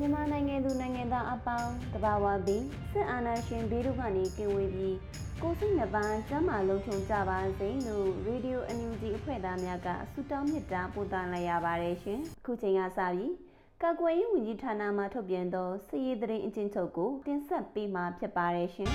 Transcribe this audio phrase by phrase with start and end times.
[0.00, 4.96] မြန်မာနိုင်ငံသူနိုင်ငံသားအပေါင်းတဘာဝပြီးစစ်အာဏာရှင်ဘေးတို့ကနေကင်ဝေးပြီး
[5.42, 13.34] ကိုယ်စိတ်နှပါကျမ်းမာလုံးချုံကြပါစေလို့ရေဒီယိုအန်ယူဂျီအဖွဲ့သားများကဆုတောင်းမေတ္တာပို့သလိုက်ရပါတယ်ရှင်အခုချိန်ကစပြီး
[13.82, 18.90] ကာကွယ်ရေးဝန်ကြီးဌာနမှထုတ်ပြန်သောစစ်ရေးသတင်းအကျဉ်းချုပ်ကိုတင်ဆက်ပေးမှာဖြစ်ပါတယ်ရှင်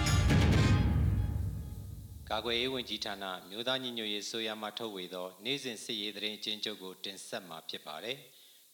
[2.29, 8.17] ကာကွယ်ရေးဝန်ကြီးဌာနမြို့သားညီညွတ်ရေးဆိုရမှထုတ်ဝေသော နေ့စဉ်စစ်ရေးသတင်းအကျဉ်းချုပ်ကိုတင်ဆက်မှာဖြစ်ပါတယ်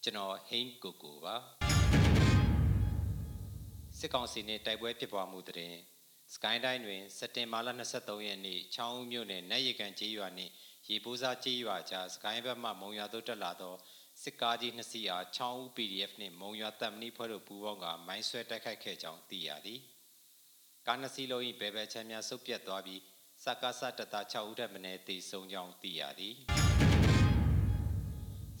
[0.02, 1.57] ကျွန်တော်ဟိန်းကိုကိုပါ
[4.00, 5.78] စစ်ကောင်စီနှင့်တိုက်ပွဲဖြစ်ပွားမှုသတင်း
[6.34, 7.68] စကိုင်းတိုင်းတွင်စက်တင်ဘာလ
[7.98, 10.52] 23ရက်နေ့ချောင်းဦးမြို့နယ်နတ်ရကန်ကျေးရွာနှင့်
[10.88, 13.74] ရေပိုးစားကျေးရွာကြားစကိုင်းဘက်မှမုံရွာသို့တက်လာသော
[14.22, 19.80] စစ်ကားကြီးနှစ်စီးအားချောင်းဦး PDF နှင့်မုံရွာတပ်မနီဖွဲ့တို့ပူးပေါင်းကမိုင်းဆွဲတိုက်ခိုက်ခဲ့ကြောင်းသိရသည်
[20.86, 23.00] ကားနှစ်စီးလုံး၏ဘယ်ဘက်ချမ်းများဆုတ်ပြတ်သွားပြီး
[23.44, 26.34] စကားစတတ6ဦးထက်မနည်းတည်ဆုံကြောင်းသိရသည်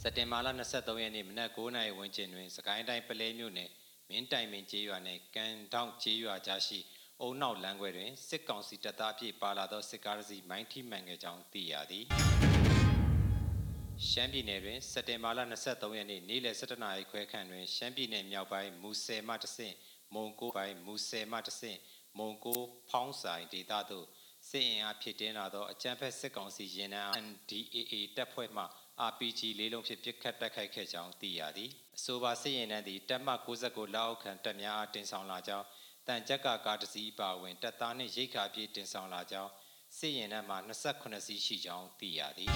[0.02, 3.70] စက်တင်ဘာလ23ရက်နေ့မနက်9:00နာရီဝန်းကျင်တွင်စကိုင်းတိုင်းပလဲမြို့နယ်
[4.10, 6.78] မင်းတိုင်ပင်ကျေးရွာနှင့်ကန်တောင်ကျေးရွာကြားရှိ
[7.20, 12.04] အုံနောက်လမ်းခွဲတွင်စစ်ကောင်စီတပ်သားအပြည့်ပါလာသောစစ်ကားတစ်စီးမိုင်းထိမှန်ခဲ့ကြောင်းသိရသည်
[14.08, 19.74] ရှမ်းပြည်နယ်တွင်စက်တင်ဘာလ23ရက်နေ့နေ့လယ်17နာရီခွဲခန့်တွင်ရှမ်းပြည်နယ်မြောက်ပိုင်းမူဆယ်မှတဆင့်
[20.14, 21.78] မုံကိုပိုင်းမူဆယ်မှတဆင့်
[22.18, 22.60] မုံကို
[22.90, 24.06] ဖောင်းဆိုင်ဒေသသို့
[24.48, 28.64] စစ်အင်အားဖြစ်တင်းလာသောအကြမ်းဖက်စစ်ကောင်စီရင်နှန်း NDAA တပ်ဖွဲ့မှ
[29.08, 33.28] RPG လေးလုံးဖြင့်ပစ်ခတ်တိုက်ခိုက်ခဲ့ကြောင်းသိရသည် အဆိုပါစစ်ရင်နှန်းသည်တပ်မ
[33.62, 35.66] 69လက်အောက်ခံတပ်များအားတင်ဆောင်လာကြောင်း
[36.06, 39.50] တန်ကြက်ကကားတစ်စီးပါဝင်တပ်သားနှင့်ရိတ်ခါပြေးတင်ဆောင်လာကြောင်း
[39.98, 42.50] စစ်ရင်နှန်းမှာ28စီးရှိကြောင်းသိရသည်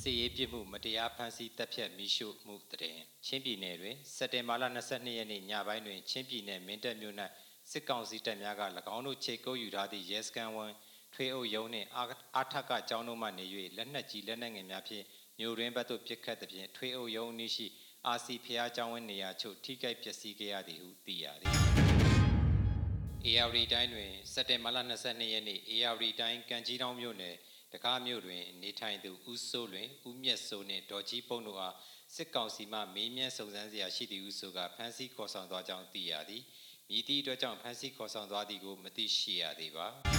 [0.00, 7.16] စစ်ရေးပြစ်မှုမတရားဖမ်းဆီးတပ်ဖြတ်မိရှုမှုတည်ချင်းပြည်နယ်တွင်စက်တင်ဘာလ22ရက်နေ့ညပိုင်းတွင်ချင်းပြည်နယ်မင်းတပ်မြို့၌
[7.70, 8.62] စစ်ကောင်စီတပ်များက၎
[8.94, 10.74] င်းတို့ခြေကုပ်ယူထားသည့်ရဲစခန်းဝန်း
[11.14, 11.88] ထွေအုပ်ရုံးနှင့်
[12.36, 13.44] အာထက်ကကျောင်းတို့မှနေ၍
[13.76, 15.04] လက်နက်ကြီးလက်နက်ငယ်များဖြင့်
[15.38, 17.66] မြို့ရင်းဘက်သို့ပစ်ခတ်သဖြင့်ထွေအုပ်ရုံးအနီးရှိ
[18.06, 21.52] အာစီဖျားကျောင်းဝင်းနေရာချုပ်ထိခိုက်ပျက်စီးခဲ့ရသည်ဟုသိရသည်။
[23.26, 27.36] ARD တိုင်းတွင်စက်တင်ဘာလ22ရက်နေ့ ARD တိုင်းကံကြီးတောင်မြို့နယ်
[27.72, 31.74] တကားမြို့တွင်နေထိုင်သူဦးစိုးလွင်ဦးမြတ်စိုးနှင့်ဒေါ်ကြီးပုံတို့အား
[32.16, 36.42] စစ်ကောင်စီမှမေးမြန်းစုံစမ်းစရာရှိသည်ဟုဆိုကဖမ်းဆီးခေါ်ဆောင်သွားကြောင်းသိရသည်။
[36.88, 39.88] မြည်သည့်အတွက်ကြောင့်ဖမ်းဆီးခေါ်ဆောင်သွားသည်ကိုမသိရှိရသေးပါ။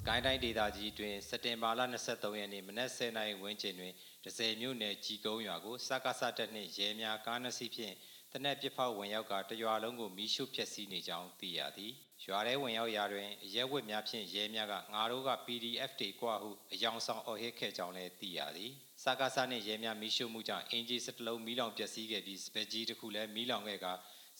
[0.00, 1.80] စကိုင်းတိုင်းဒေသကြီးတွင်စက်တင်ဘာလ
[2.10, 3.92] 23ရက်နေ့မနက်10:00နာရီဝန်းကျင်တွင်
[4.24, 7.94] ဒဇယ်မြို့နယ်ကြီးကုန်းရွာကိုစကားစတက်နှင့်ရဲများကားနှစ်စီးဖြင့်
[8.32, 11.92] တနက်ပြစ်ဖောက်ဝင်ရောက်ကတရွာလုံးကိုမီးရှို့ဖျက်ဆီးနေကြောင်းသိရသည်။
[12.26, 18.70] ရွာထဲဝင်ရောက်ရာတွင်အရက်ဝတ်များဖြင့်ရဲများကငါတို့က PDF တွေကွာဟုအယောင်ဆောင်အော်ဟစ်ခဲ့ကြောင်းလည်းသိရသည်။
[19.02, 23.86] စကားစနှင့်ရဲများမီးရှို့မှုကြောင့်အင်ဂျီစတလုံးမီးလောင်ပျက်စီးခဲ့ပြီးစပက်ကြီးတစ်ခုလည်းမီးလောင်ခဲ့က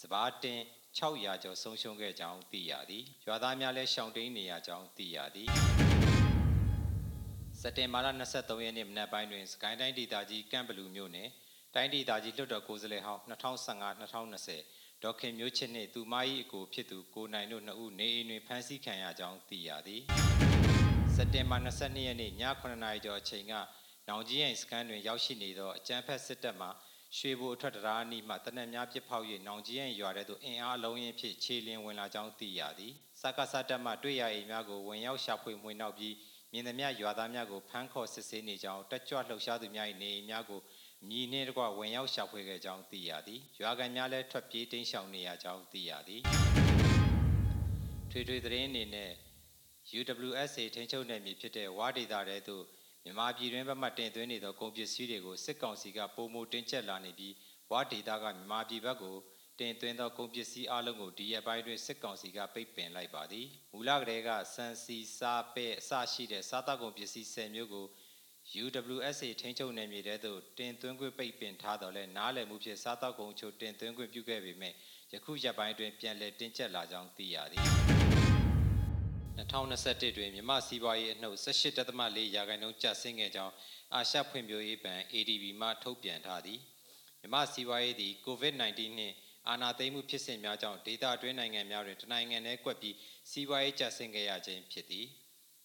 [0.00, 0.60] စပားတင်
[0.98, 5.48] 600ကျော်ဆုံးရှုံးခဲ့ကြောင်းသိရသည်။ရွာသားများလည်းရှောင်တိန်နေရကြောင်းသိရသည်။
[7.60, 8.06] စက်တင်ဘာလ
[8.36, 11.28] 23ရက်နေ့မနက်ပိုင်းတွင်စကိုင်းတိုင်းဒေသကြီးကန့်ဘလူမြို့နယ်
[11.74, 20.02] တိုင်းဒေသကြီးလွှတ်တော်ကိုယ်စားလှယ်ဟောင်း2015-2020ဒေါခင်မျိုးချစ်နှင့်သူမ၏အကိုဖြစ်သူကိုနိုင်တို့နှစ်ဦးနေအိမ်တွင်ဖမ်းဆီးခံရကြောင်းသိရသည်
[21.14, 23.54] စက်တင်ဘာ22ရက်နေ့ည9:00နာရီကျော်အချိန်က
[24.08, 26.68] နောင်ကြီးရင်စကန်တွင်ရောက်ရှိနေသောအကြမ်းဖက်စစ်တပ်မှ
[27.18, 36.14] ရွှေဘိုအထက်တရားအနီးမှတနက်များပစ်ဖောက်၍နောင်ကြီးရင်ရွာထဲသို့အင်အားအလုံးရင်းဖြင့်ခြေလျင်ဝင်လာကြောင်းသိရသည်စကားစတပ်မှတွေ့ရအိမ်များကိုဝင်ရောက်ရှာဖွေမှွေနောက်ပြီး
[36.52, 40.60] မြင်သမျှရွာသားများကိုဖမ်းခေါ်စစ်ဆေးနေကြောင်းတက်ကြွလှုပ်ရှားသူများ၏နေအိမ်များကို
[41.08, 46.20] မြည်နှင့်တကွဝင်ရောက်ရှာဖွေခဲ့ကြောင်းသိရသည်ရွာကန်များလည်းထွက်ပြေးတိမ်းရှောင်နေရကြောင်းသိရသည်
[48.10, 49.12] ထွေထွေသတင်းအနေနဲ့
[49.98, 52.64] UWSA ထိန်းချုပ်နယ်မြေဖြစ်တဲ့ဝါဒေတာတဲသို့
[53.04, 57.34] မြန်မာပြည်တွင်းဘက်မှတင်သွင်းနေသောကုန်ပစ္စည်းတွေကိုစစ်ကောင်စီကပုံမတင်းကျပ်လာနေပြီး
[57.70, 59.16] ဝါဒေတာကမြန်မာပြည်ဘက်ကို
[59.60, 67.86] တင်သွင်းသောကုန်ပစ္စည်းအလုံးကိုဒီရက်ပိုင်းတွင်စစ်ကောင်စီကပိတ်ပင်လိုက်ပါသည်မူလကတည်းကစံစီစားပဲ့အစရှိတဲ့စားတောက်ကုန်ပစ္စည်း10မျိုးကို
[68.62, 74.74] UWSA ထိန်းချုပ်နယ်မြေတဲသို့တင်သွင်းခွင့်ပိတ်ပင်ထားတော်လဲနားလည်မှုဖြင့်စားတောက်ကုန်ချို့တင်သွင်းခွင့်ပြုခဲ့ပေမဲ့
[75.12, 77.99] ယခုရက်ပိုင်းတွင်ပြန်လည်တင်းကျပ်လာကြောင်းသိရသည်
[79.40, 83.54] 2021တွင်မြမစီးပွားရေးအနှုတ်18.4ရာခိုင်နှုန်းကျဆင်းခဲ့ကြောင်း
[83.94, 86.60] အာရှဖွံ့ဖြိုးရေးဘဏ် ADB မှထုတ်ပြန်ထားသည်
[87.20, 89.14] မြမစီးပွားရေးသည် COVID-19 နှင့်
[89.48, 92.96] အာဏာသိမ်းမှုဖြစ်စဉ်များကြောင့်ဒေသတွင်းနိုင်ငံများတွင်တနိုင်ငံထဲကွက်ပြီး
[93.30, 95.06] စီးပွားရေးကျဆင်းခဲ့ရခြင်းဖြစ်သည်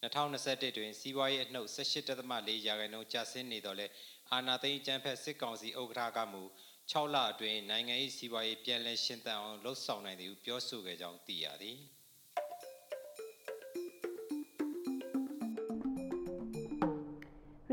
[0.03, 3.87] 2021တွင်စီးပွားရေးအနှုတ်18.4ရာခိုင်နှုန်းကျဆင်းနေတော့လဲ
[4.31, 6.43] အာဏာသိမ်းကျန်းဖက်စစ်ကောင်စီဥက္ကဋ္ဌကမူ
[6.91, 11.79] 6လအတွင်းနိုင်ငံ၏စီးပွားရေးပြန်လည်ရှင်သန်အောင်လှုပ်ဆောင်နိုင်သည်ဟုပြောဆိုခဲ့ကြောင်းသိရသည်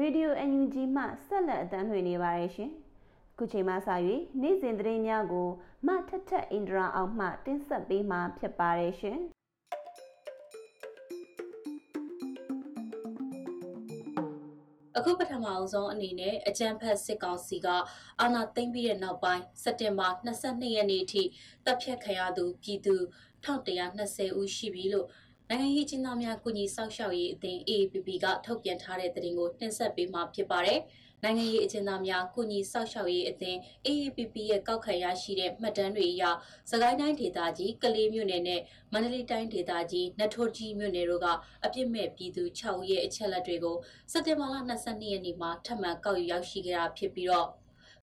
[0.02, 2.70] ရေဒီယို UNG မှဆက်လက်အသံလွှင့်နေပါတယ်ရှင်။
[3.38, 3.76] ခုချိန်မှစ၍
[4.40, 5.49] နေ့စဉ်သတင်းများကို
[5.87, 9.19] မထက်ထက်အင်ဒရာအောင်မှတင်ဆက်ပေးမှာဖြစ်ပါတယ်ရှင်။
[14.96, 17.69] အခုပထမအောင်ဆုံးအနေနဲ့အကြံဖက်စစ်ကောင်စီက
[18.20, 21.22] အာဏာသိမ်းပြီးတဲ့နောက်ပိုင်းစက်တင်ဘာ22ရက်နေ့အထိ
[21.64, 22.96] တပ်ဖြတ်ခံရသူပြည်သူ
[23.44, 25.08] 1120ဦးရှိပြီလို့
[25.54, 30.81] နိုင်ငံရေးကျင်းသားများကုညီဆောက်ရှောက်ရေးအသင်း AAPP ကထုတ်ပြန်ထားတဲ့သတင်းကိုတင်ဆက်ပေးမှာဖြစ်ပါတယ်။
[31.22, 36.25] နိုင်ငံရေးအကျဉ်းသားများကုညီဆောက်ရှောက်ရေးအသင်း AAPP ရဲ့ကောက်ခံရရှိတဲ့မှတ်တမ်းတွေအရ
[36.70, 38.60] စကိုင်းတိုင်းဒေသကြီးကလေးမြို့နယ်နဲ့
[38.93, 41.26] မန္တလေးတိုင်းဒေသကြီးနထိုးကြီးမြို့နယ်တို့က
[41.64, 43.76] အပြစ်မဲ့ပြည်သူ6ဦးရဲ့အချက်လက်တွေကို
[44.12, 47.49] စက်တင်ဘာလ22ရက်နေ့မှာထပ်မံကောက်ယူရောက်ရှိခဲ့တာဖြစ်ပြီးတော့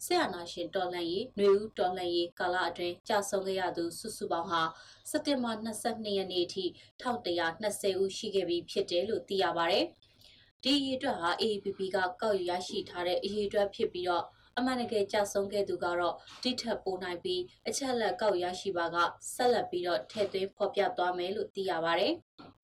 [0.06, 4.62] ဆရာနာရှင်တော်လှန်ရေးຫນွေဦးတော်လှန်ရေးကာလအတွင်းကြာဆုံးခဲ့ရသူစုစုပေါင်းဟာ
[5.10, 6.66] စက်တင်ဘာ22ရက်နေ့အထိ
[7.02, 9.80] 1120ဦးရှိခဲ့ပြီဖြစ်တယ်လို့သိရပါဗျ။
[10.64, 14.26] ဒီအရေးအတွက်ဟာ AAPP ကကောက်ယူရရှိထားတဲ့အရေးအတွက်ဖြစ်ပြီးတော့
[14.58, 18.98] အမှန်တကယ်ကြာဆုံးခဲ့သူကတော့တိထက်ပိုနိုင်ပြီးအချက်လက်ကောက်ရရှိပါက
[19.34, 22.08] ဆက်လက်ပြီးတော့ထည့်သွင်းဖော်ပြသွားမယ်လို့သိရပါဗျ။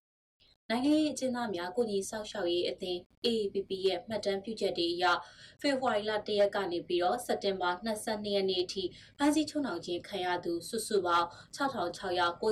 [0.70, 5.06] နိုင်ငံရေးအကျဉ်းသားများကိုကြီးဆောက်ရှောက်ရေးအသင်း AAPP ရဲ့မှတ်တမ်းပြုချက်တွေအရ
[5.62, 8.84] ဖေဖော်ဝါရီလ၁ရက်ကနေပြီးတော့စက်တင်ဘာ22ရက်နေ့အထိ
[9.18, 11.28] ဖမ်းဆီးချုံနှောင်ခြင်းခံရသူစုစုပေါင်း
[11.58, 12.44] 6698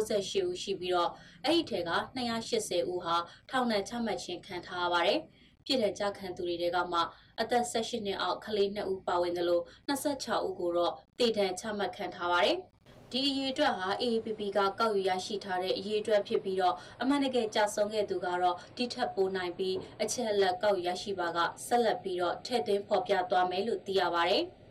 [0.48, 1.12] ဦးရှိပြီးတော့
[1.46, 3.16] အဲ့ဒီထဲက280ဦးဟာ
[3.50, 5.20] ထောင်ဒဏ်ချမှတ်ခြင်းခံထားရပါတယ်။
[5.66, 7.00] ပြည်တဲ့ကြခံသူတွေတဲကမှ
[7.42, 12.60] အသက်18နှစ်အောက်ကလေး2ဦးပါဝင်တယ်လို့26ဦးကိုတော့တည်တံချမှတ်ခံထားပါတယ်။
[13.16, 24.44] ဒီအရေးအတွက်ဟာ AAPP ကကောက်ယူရရှိထားတဲ့အရေးအတွက်ဖြစ်ပြီးတော့အမှန်တကယ်ကြာဆုံးခဲ့သူကတော့တိထက်ပိုနိုင်ပြီးအချက်အလက်ကောက်ယူရရှိပါကဆက်လက်ပြီးတော့ထည့်သွင်းဖော်ပြသွားမယ်လို့သိရပါတယ်။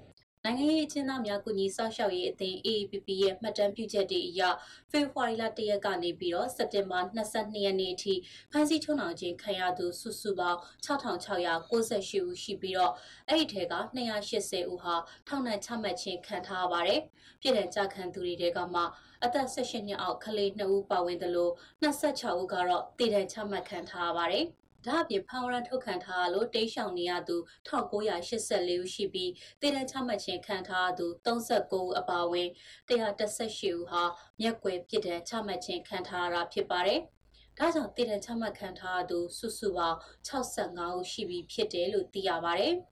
[0.47, 4.43] နိုင်ငံရေးအကျဉ်းသားများကုညီစောင့်ရှောက်ရေးအသင်း AAPP ရဲ့မှတ်တမ်းပြုချက်တွေအရ
[4.91, 8.15] ဖေဖော်ဝါရီလ၁ရက်ကနေပြီးတော့စက်တင်ဘာ22ရက်နေ့အထိ
[8.51, 12.93] ဖမ်းဆီးချုံနှောင်ခြင်းခံရသူစုစုပေါင်း6698ဦးရှိပြီးတော့
[13.29, 14.95] အဲ့ဒီထဲက280ဦးဟာ
[15.29, 17.01] ထောင်ဒဏ်ချမှတ်ခြင်းခံထားရပါတယ်။
[17.41, 18.83] ပြည်ထောင်ကြခံသူတွေတဲကမှ
[19.25, 21.53] အသက်18နှစ်အောက်ကလေး2ဦးပါဝင်တယ်လို့
[21.83, 24.47] 26ဦးကတော့တည်တံချမှတ်ခံထားရပါတယ်။
[24.87, 27.37] ဒါအပြင်ဖန်ဝရန်ထုတ်ခံထားလို့တိတ်ရှောင်နေရသူ
[27.69, 29.31] 1984ဦးရှိပြီး
[29.61, 32.49] တည်တံချမှတ်ခြင်းခံထားသူ39ဦးအပါအဝင်
[32.89, 34.03] 118ဦးဟာ
[34.41, 37.01] မျက်ကွယ်ပြစ်ဒဏ်ချမှတ်ခြင်းခံထားရတာဖြစ်ပါတယ်။
[37.59, 39.99] ဒါကြောင့်တည်တံချမှတ်ခံထားသူစုစုပေါင်း
[40.29, 42.77] 65ဦးရှိပြီဖြစ်တယ်လို့သိရပါတယ်။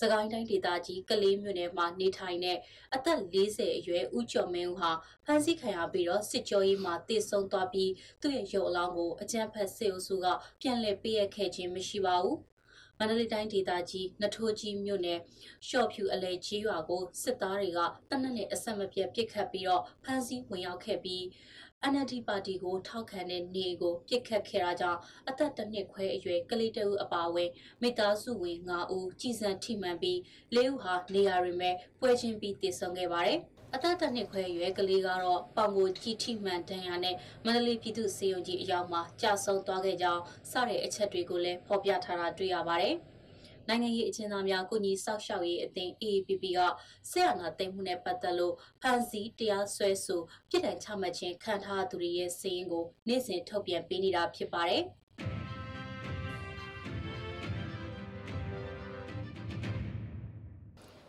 [0.00, 2.58] စကိုင်းတိုင်းဒေသကြီးကလေးမြို့နယ်မှာနေထိုင်တဲ့
[2.94, 4.92] အသက်40အရွယ်ဦးကျော်မင်းဦးဟာ
[5.24, 7.90] ဖမ်းဆီးခံရပြီးတော့စစ်ကြောရေးမှာတည်ဆုံသွားပြီး
[8.20, 10.26] သူ့ရဲ့ရုပ်အလောင်းကိုအကြမ်းဖက်စစ်အုပ်စုက
[10.60, 12.38] ပြန်လည်ပေးအပ်ခဲ့ခြင်းမရှိပါဘူး။
[12.98, 15.18] မန္တလေးတိုင်းဒေသကြီးနထိုးကြီးမြို့နယ်
[15.68, 21.24] ရှော့ဖြူအလဲကြီးရွာကိုစစ်သားတွေကတနက်နေ့အဆက်မပြတ်ပစ်ခတ်ပြီးတော့ဖမ်းဆီးဝင်ရောက်ခဲ့ပြီး
[21.90, 27.50] NLD ပါတီကိုထောက်ခံတဲ့နေကိုပြစ်ခတ်ခဲ့တာကြောင့်အသက်တစ်နှစ်ခွဲအရွယ်ကလေးတအုပ်အပါအဝင်
[27.82, 30.18] မိသားစုဝင်9ဦးကြီးစံထိမှန်ပြီး
[30.56, 33.38] ၄ဦးဟာနေရာတွေမဲ့ပွဲချင်းပြီးတည်ဆုံခဲ့ပါတယ်။
[33.74, 42.96] အသက်တစ်နှစ်ခွဲအရွယ်ကလေးကတော့ပေါင်ကိုကြီးထိမှန်ဒဏ်ရာနဲ့မန္တလေးပြည်သူ့စေယုံကြီးအရောက်မှာကြာဆုံးသွားခဲ့ကြောင်းစတဲ့အချက်တွေကိုလည်းဖော်ပြထားတာတွေ့ရပါတယ်။
[43.68, 46.60] နိုင်ငံရေးအကျဉ်းသားများကုညီဆောက်ရှောက်ရေးအသင်း AAPP က
[47.10, 54.84] ဆက်အာဏာသိမ်းမှုနဲ့ပတ်သက်လို့ဖန်စီတရားစွဲဆိုပြည်ထောင်ချမှတ်ခြင်းခံထားသူတွေရဲ့စီးရင်ကိုနေ့စဉ်ထုတ်ပြန်ပေးနေတာဖြစ်ပါတယ်။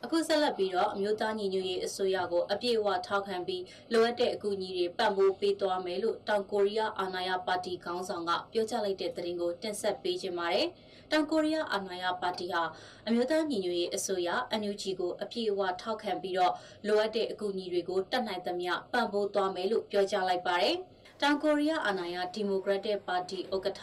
[0.06, 10.68] အခုဆက်လက်ပြီးတော့အမျိုးသားညီညွတ်ရေးအစိုးရကိုအပြည့်အဝထောက်ခံပြီးလိုအပ်တဲ့အကူအညီတွေပံ့ပိုးပေးသွားမယ်လို့တောင်ကိုရီးယားအာဏာရပါတီခေါင်းဆောင်ကပြောကြားလိုက်တဲ့သတင်းကိုတင်ဆက်ပေးခြင်းပါတယ်။
[11.12, 12.62] တောင်ကိုရီးယားအာဏာရပါတီဟာ
[13.08, 14.30] အမျိုးသားညီညွတ်ရေးအစိုးရ
[14.62, 16.54] NUG ကိုအပြည့်အဝထောက်ခံပြီးတော့
[16.88, 20.76] လိုအပ်တဲ့အကူအညီတွေကိုတတ်နိုင်သမျှပံ့ပိုးသွားမယ်လို့ပြောကြားလိုက်ပါတယ်။
[21.22, 23.82] တောင်ကိုရီးယားအာဏာရဒီမိုကရက်တစ်ပါတီဥက္ကဋ္ဌ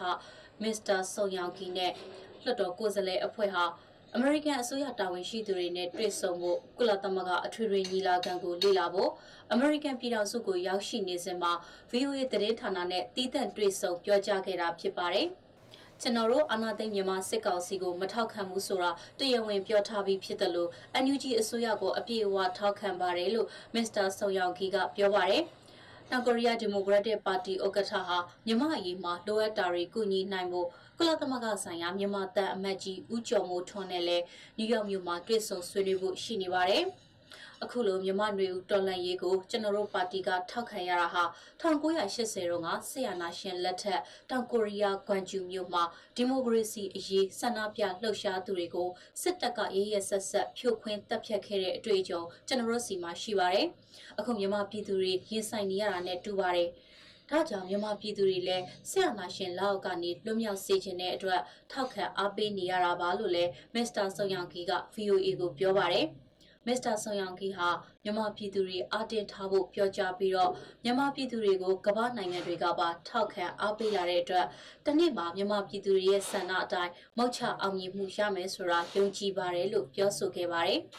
[0.62, 1.93] မစ္စတာဆုံယောင်ကီနဲ့
[2.43, 3.65] လွှတ်တော်ကိုယ်စားလှယ်အဖွဲ့ဟာ
[4.17, 9.11] အမေရိကန်အစိုးရတာဝန်ရှိသူတွေနဲ့တွေ့ဆုံဖို့ကုလသမဂ္ဂအထွေထွေညီလာခံကိုလေ့လာဖို့
[9.52, 11.52] အမေရိကန်ပြည်ထောင်စုကိုရောက်ရှိနေစဉ်မှာ
[11.90, 15.29] VOA သတင်းဌာနနဲ့တီးသန့်တွေ့ဆုံပြောကြားခဲ့တာဖြစ်ပါတယ်။
[16.00, 20.71] ကျွန်တော်တို့အာဏာသိမ်းမြန်မာစစ်ကောင်စီကိုမထောက်ခံဘူးဆိုတာတရားဝင်ပြောထားပြီးဖြစ်တယ်လို့
[21.05, 25.45] NUG အစိုးရကိုအပြည့်အဝထောက်ခံပါတယ်လို့မစ္စတာဆုံယောင်ခီကပြောပါတယ်။
[26.11, 34.25] တောင်ကိုရီးယားဒီမိုကရက်တစ်ပါတီဥက္ကဋ္ဌဟာမြန်မာအရေးမှာလိုအပ်တာတွေကုညီနိုင်ဖို့ကုလသမဂ္ဂဆိုင်ရာမြန်မာတပ်အမတ်ကြီးဦးကျော်မိုးထွန်းနဲ့လည်း
[34.59, 36.85] နယူးယောက်မြို့မှာတွေ့ဆုံဆွေးနွေးဖို့ရှိနေပါတယ်။
[37.64, 41.25] အခုလိုမြမနွေဦးတော်လှန်ရေးကိုကျွန်တော်တို့ပါတီကထောက်ခံရတာဟာ
[41.61, 44.00] 1980တုန်းကဆီယနာရှင်လက်ထက်
[44.31, 45.83] တောင်ကိုရီးယားဂွမ်ဂျူမြို့မှာ
[46.17, 48.88] ဒီမိုကရေစီအရေးဆန္ဒပြလှုပ်ရှားသူတွေကို
[49.23, 53.67] စစ်တပ်ကရေးရဆက်ဆက်ဖြိုခွင်းတပ်ဖြတ်ခဲ့တဲ့အတွေ့အကြုံကျွန်တော်တို့စီမှာရှိပါတယ်။
[54.19, 56.69] အခုမြမပြည်သူတွေရင်ဆိုင်နေရတာနဲ့တူပါတယ်။
[57.31, 61.40] ဒါကြောင့်မြန်မာပြည်သူတွေလည်းဆရာနာရှင်လောက်ကနေလွတ်မြောက်စေခြင်းတဲ့အတွက်
[61.73, 66.09] ထောက်ခံအားပေးနေရတာပါလို့လည်းမစ္စတာဆုံယောင်ကီက VOA ကိုပြောပါတယ်။
[66.67, 67.69] မစ္စတာဆွန်ယောင်ကီဟာ
[68.05, 70.50] မြန်မာပြည်သူတွေအတင်းထားဖို့ပြောကြားပြီးတော့
[70.85, 74.47] မြန်မာပြည်သူတွေကိုကမ္ဘာနိုင်ငံတွေကပါထောက်ခံအားပေးလာတဲ့အတွက်
[74.87, 80.81] တနေ့မှာမြန်မာပြည်သူတွေရဲ့ဆန္ဒအတိုင်းမောက်ချအောင်မြင်မှုရမယ်ဆိုတာယုံကြည်ပါတယ်လို့ပြောဆိုခဲ့ပါတယ်။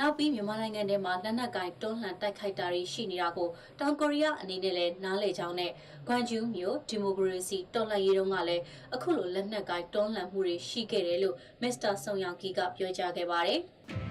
[0.00, 3.48] နောက်ပြီးမြန်မာနိုင်ငံထဲမှာလက်နက်ကင်တွန်းလှန်တိုက်ခိုက်တာတွေရှိနေတာကို
[3.80, 5.72] တောင်ကိုရီးယားအနေနဲ့လည်းနားလည်ကြောင်းနဲ့
[6.06, 8.62] ဂွမ်ဂျူးမြို့ဒီမိုကရေစီတော်လှန်ရေးတုန်းကလည်း
[8.94, 13.60] အခုလိုလက်နက်ကင်တွန်းလှန်မှုတွေရှိခဲ့တယ်လို့မစ္စတာဆုံယောင်ကီကပြောကြားခဲ့ပါတယ်။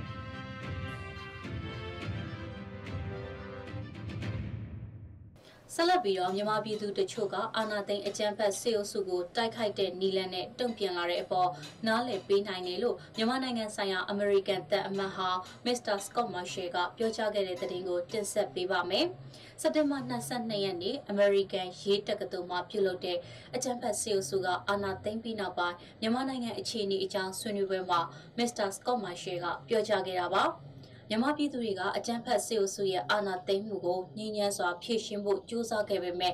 [5.77, 11.50] ဆက်လက်ပြီးတော့မြန်မာပြည်သူတချို့ကအာဏာသိမ်းအကြမ်းဖက်စစ်အုပ်စုကိုတိုက်ခိုက်တဲ့နီလန်နဲ့တုံ့ပြန်လာတဲ့အပေါ်
[11.88, 19.05] နားလည်ပေးနိုင်တယ်လို့မြန်မာနိုင်ငံဆိုင်ရာအမေရိကန်တပ်အမတ်ဟောင်းမစ္စတာစကော့မာရှယ်ကပြောကြားခဲ့တဲ့သတင်းကိုတင်ဆက်ပေးပါမယ်။
[19.62, 23.17] စက်တင်ဘာ22ရက်နေ့အမေရိကန်ရေးတက္ကသိုလ်မှာပြုလုပ်တဲ့
[23.55, 28.00] အကြမ်းဖက်စစ်အုပ်စုကအာဏာသိမ်းပြီးနောက်ပိုင်းမြန်မာနိုင်ငံအခြေအနေအကြောင်းဆွေးနွေးပွဲမှာ
[28.38, 30.46] မစ္စတာစကော့မာရှယ်ကပြောကြားခဲ့တာပါ။
[31.09, 36.33] မြန်မာပြည်သူတွေကအကြမ်းဖက်စစ်အုပ်စုရဲ့အာဏာသိမ်းမှုကိုညှဉ်းညမ်းစွာဖြေရှင်းဖို့ကြိုးစားခဲ့ပေမဲ့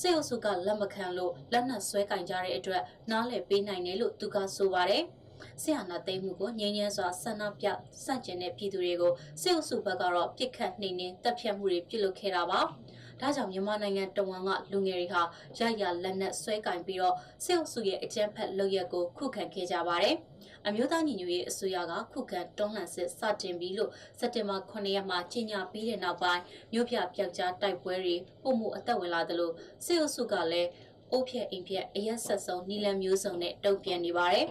[0.00, 5.04] စစ်အုပ်စုကလက်မခံလို့လက်နက်ဆွဲကင်ကြတဲ့အတွက်နားလည်ပေးနိုင်တယ်လို့သူကဆိုပါတယ်။
[5.62, 7.66] ဆရာနာသိမ်းမှုကိုငြင်းညမ်းစွာဆန္ဒပြ
[8.04, 9.12] စန့်ကျင်တဲ့ပြည်သူတွေကို
[9.42, 12.60] စစ်အုပ်စုဘက်ကတော့ပြစ်ခတ်နှိမ်နင်းတပ်ဖြတ်မှုတွေပြုလုပ်ခဲ့တာပါ။
[13.22, 15.22] ဒါကြောင့်မြန်မာနိုင်ငံတဝန်ကလူငယ်တွေဟာ
[15.58, 17.14] ရရလက်နက်ဆွဲကင်ပြီးတော့
[17.44, 20.16] စစ်အုပ်စုရဲ့အကြမ်းဖက်လုပ်ရက်ကိုခုခံခဲ့ကြပါတယ်။
[20.66, 29.50] အမျိုးသားညီညွတ်ရေးအစိုးရကခုခံတွန်းလှန်စစ်စတင်ပြီးလို့စက်တင်ဘာ9ရက်မှာကြီးညာပြီးတဲ့နောက်ပိုင်းမြို့ပြပျောက်ကြားတိုက်ပွဲတွေပုံမှုအသက်ဝင်လာသလို
[29.84, 30.68] စစ်အုပ်စုကလည်း
[31.10, 34.48] အိုးဖြက်အိမ်ဖြက်အရက်ဆက်ဆုံးနီလန်မျိုးစုံနဲ့တုံ့ပြန်နေပါတယ်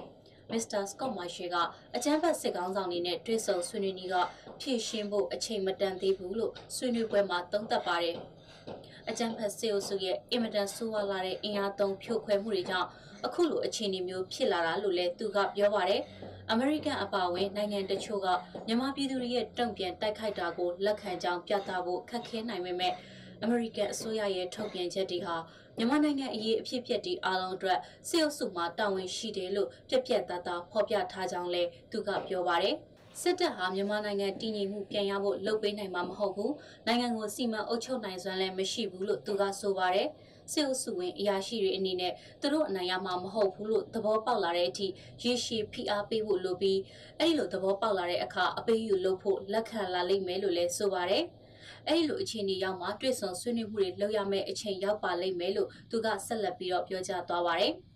[0.52, 1.56] မစ္စတာစကော့မာရှယ်က
[1.96, 4.16] အကြမ်းဖက်စစ်ကောင်းဆောင်တွေနဲ့တွေ့ဆုံဆွေးနွေးနေက
[4.62, 8.18] ဖြည့်ရှင်းဖို့အချိန်မတန်သေးဘူးလို့ဆွေးနွေးပွဲမှာသုံးသပ်ပါတယ်။
[9.10, 12.88] အကြမ်းဖက်စစ်အုပ်စုရဲ့အင်မတန်ဆိုးဝါးလာတဲ့အင်အားသုံးဖြိုခွဲမှုတွေကြောင့်
[13.26, 16.02] အခုလိုအခြေအနေမျိုးဖြစ်လာတာလို့လည်းသူကပြောပါတယ်။
[16.52, 18.28] အမေရိကန်အပါအဝင်နိုင်ငံတချို့က
[18.68, 22.94] မြန်မာပြည်သူတွေရဲ့တုံ့ပြန်တိုက်ခိုက်တာကိုလက်ခံကြောင်းပြသဖို့ခက်ခဲနိုင်ပေမဲ့
[23.44, 25.36] အမေရိကန်အစိုးရရဲ့ထုတ်ပြန်ချက်တွေဟာ
[25.78, 27.80] မြန်မာနိုင်ငံအရေးအဖြစ်အပျက်တွေအားလုံးအတွက်
[28.10, 32.76] စစ်အုပ်စုမှတာဝန်ရှိတယ်လို့ပြက်ပြက်သားသားဖော်ပြထားကြောင်းလည်းသူကပြောပါတယ်။
[33.20, 36.52] စစ်တပ်ဟာမြန်မာနိုင်ငံတည်ငြိမ်မှုပြန်ရဖို့လုပ်ပေးနိုင်မှာမဟုတ်ဘူး။
[36.88, 40.08] နိုင်ငံကိုစီမံအုပ်ချုပ်နိုင်စွမ်းလည်းမရှိဘူးလို့သူကဆိုပါတယ်။
[40.52, 44.88] စစ်အုပ်စုဝင်အရာရှိတွေအနေနဲ့သူတို့အနိုင်ရမှာမဟုတ်ဘူးလို့သဘောပေါက်လာတဲ့အထိ
[45.24, 46.80] ရေရှည်ဖိအားပေးဖို့လိုပြီး
[47.20, 51.24] အဲ့ဒီလိုသဘောပေါက်လာတဲ့အခါအပေးယူလုပ်ဖို့လက်ခံလာလိမ့်မယ်လို့လည်းဆိုပါတယ်
[51.88, 57.74] အဲ့ဒီလိုအခြေအနေရောက်မှတွေ့ဆုံဆွေးနွေးမှုတွေလုပ်ရမယ့်အချိန်ရောက်ပါလိမ့်မယ်လို့သူကဆက်လက်ပြီးတော့ပြောကြားသွားပါတယ်။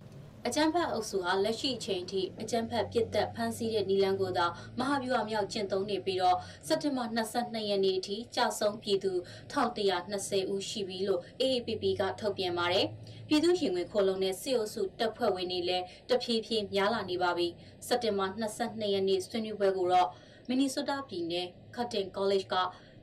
[0.47, 4.45] အကြမ်းဖက်အုပ်စုဟာလက်ရှိအချိန်ထိအကြမ်းဖက်ပြစ်တက်ဖမ်းဆီးတဲ့နီလန်ကိုသာ
[4.79, 6.37] မဟာဗျူဟာမြောက်ကျင့်သုံးနေပြီးတော့
[6.67, 9.11] စက်တင်ဘာ22ရက်နေ့အထိကြာဆုံးပြည်သူ
[9.51, 12.85] 1120ဦးရှိပြီလို့ AAPP ကထုတ်ပြန်ပါတယ်။
[13.27, 17.47] ပြည်သူရှင်ဝင်ခိုလုံတဲ့စစ်အုပ်စုတပ်ဖွဲ့ဝင်တွေလည်းတဖြည်းဖြည်းများလာနေပါပြီ။
[17.87, 20.09] စက်တင်ဘာ22ရက်နေ့ဆွေးနွေးပွဲကိုတော့
[20.47, 22.55] မင်နီဆိုတာပြည်နယ်ခတ်တင်ကောလိပ်က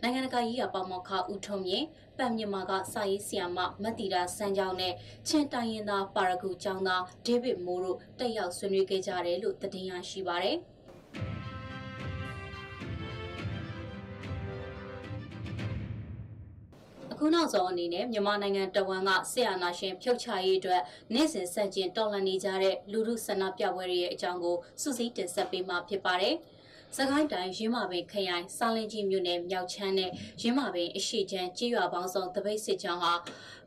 [0.02, 1.86] နိုင်ငံတကာရေးရာပေါမောက်ခဦးထုံမြင့်
[2.22, 4.94] ပတ်မြန်မာကစာရေးဆရာမမတ်တီတာစန်းကြောင်းနဲ့
[5.28, 10.58] ချင်းတိုင်းရင်းသားပါရဂူကျောင်းသားဒေးဗစ်မိုးတို့တက်ရောက်ဆွေးနွေးခဲ့ကြတယ်လို့သတင်းရရှိပါရယ်
[17.18, 20.82] ခုနောက်ဆုံးအနေနဲ့မြန်မာနိုင်ငံတဝန်ကဆရာနာရှင်ဖြုတ်ချရေးအတွက်
[21.14, 26.34] နေ့စဉ်စံကျင်တော်လှန်နေကြတဲ့လူထုဆန္ဒပြပွဲတွေရဲ့အကြောင်းကိုစုစည်းတင်ဆက်ပေးမှာဖြစ်ပါတယ်။
[26.96, 30.10] စကိုင်းတိုင်းရင်းမာပင်ခရိုင်စာလင်ကြီးမြို့နယ်မြောက်ချမ်းနဲ့
[30.42, 33.14] ရင်းမာပင်အရှိချမ်းကြေးရွာပေါင်းစုံတပိတ်စစ်ကြောင်းဟာ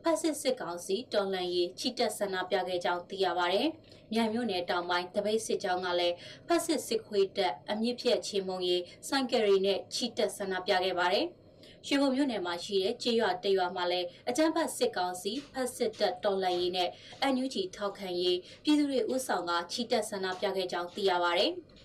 [0.02, 3.68] ဖက်စစ်စစ်ကောင်စီတော်လှန်ရေးချီတက်ဆန္ဒပြခဲ့ကြောင်းသိရပါတယ်။
[4.12, 6.14] မြိုင်မြို့နယ်တောင်ပိုင်းတပိတ်စစ်ကြောင်းကလည်း
[6.46, 11.26] ဖက်စစ်စစ်ခွေးတက်အမြင့်ဖြတ်ချင်းမုံရေးဆိုင်ကယ်ရီနဲ့ချီတက်ဆန္ဒပြခဲ့ပါတယ်။
[11.86, 16.88] ရွှေဘုံမြို့နယ်မှာရှိတဲ့ကြေးရွာတရွာမှာလည်းအကြမ်းဖက်စစ်ကောင်စီဖက်စစ်တပ်တော်လှန်ရေးနဲ့
[17.22, 21.46] အန်ယူဂျီထောက်ခံရေးပြည်သူတွေဥဆောင်ကချီတက်ဆန္ဒပြခဲ့ကြောင်းသိရပါဗျ။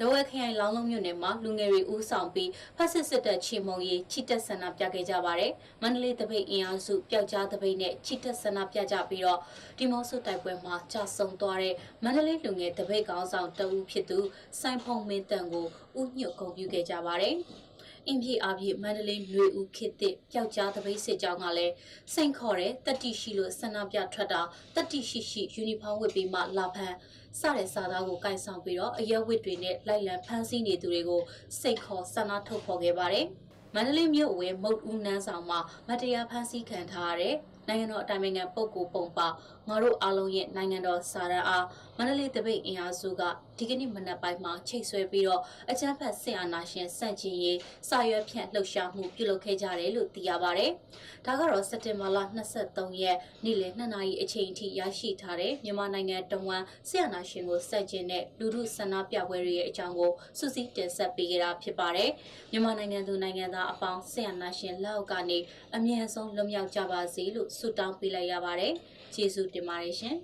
[0.00, 5.52] ဒဝဲခရိုင်လောင်းလုံးမြို့နယ်မှာလူငယ်တွေဦးဆောင်ပြီးဖက်စစ်စစ်တပ်ချီမုံရေးချီတက်ဆန္ဒပြခဲ့ကြပါတယ်။
[5.82, 9.40] မန္တလေးတပိတ်အင်အားစုပျောက်ကြားတပိတ်နဲ့ချီတက်ဆန္ဒပြကြပြီးတော့
[9.78, 11.74] ဒီမော့ဆုတိုက်ပွဲမှာကြာဆုံးသွားတဲ့
[12.04, 14.18] မန္တလေးလူငယ်တပိတ်ကောင်းဆောင်တဦးဖြစ်သူ
[14.60, 15.66] စိုင်းဖုံမင်းတန်ကို
[16.00, 17.36] ဥညွတ်ဂုဏ်ပြုခဲ့ကြပါတယ်။
[18.08, 21.74] အင်ပြေအပြေမန္တလေးຫນွေဦးခေတ်သစ်ပျောက်ကြားတပိတ်စစ်ကြောင်းကလည်း
[22.14, 24.40] စိန်ခေါ်တဲ့တတိရှိလို့ဆန္ဒပြထွက်တာ
[24.74, 26.94] တတိရှိရှိယူနီဖောင်းဝတ်ပြီးမှလာဖန်
[27.40, 31.22] စတဲ့စာသားကိုကင်ဆောင်ပြီးတော့အရက်ဝတ်တွေနဲ့လိုက်လံဖမ်းဆီးနေသူတွေကို
[31.60, 33.26] စိတ်ခေါ်ဆန္ဒထုတ်ဖော်ခဲ့ပါတယ်။
[33.74, 35.58] မန္တလေးမြို့ဝဲမုတ်ဦးနန်းဆောင်မှာ
[35.88, 37.34] မတရားဖမ်းဆီးခံထားရတဲ့
[37.68, 39.28] နိုင်ငံတော်အတိုင်ပင်ခံပုဂ္ဂိုလ်ပုံပါ
[39.68, 41.64] ငါတို့အားလုံးရဲ့နိုင်ငံတော်စာရန်အား
[41.96, 43.22] မန္တလေးတပိတ်အင်အားစုက
[43.58, 47.58] ဒီကနေ့မနက်ပိုင်းမှာချိတ်ဆွဲပြီးတော့အကြမ်းဖက်ဆင်အာဏာရှင်စန့်ကျင်ရေး
[47.88, 50.70] စာရွက်ဖြန့်လှုပ်ရှားမှုပြုလုပ်ခဲ့ကြတယ်လို့သိရပါတယ်။
[51.26, 52.18] ဒါကတော့စက်တင်ဘာလ
[52.58, 62.10] 23ရက်နေ့လယ်2နာရီအချိန်ထိရရှိထားတဲ့မြန်မာနိုင်ငံတဝန်းဆင်အာဏာရှင်ကိုစန့်ကျင်တဲ့လူထုဆန္ဒပြပွဲတွေရဲ့အကြောင်းကိုစုစည်းတင်ဆက်ပေးကြတာဖြစ်ပါတယ်။
[62.50, 65.38] မြန်မာနိုင်ငံသူနိုင်ငံသားအပေါင်းဆင်အာဏာရှင်လက်အောက်ကနေ
[65.76, 68.74] အမြဲဆုံးလွတ်မြောက်ကြပါစေလို့ဆုတောင်းပေးလိုက်ရပါတယ်။
[69.14, 70.16] ကျေးဇူးတင်ပါတယ်ရှင်။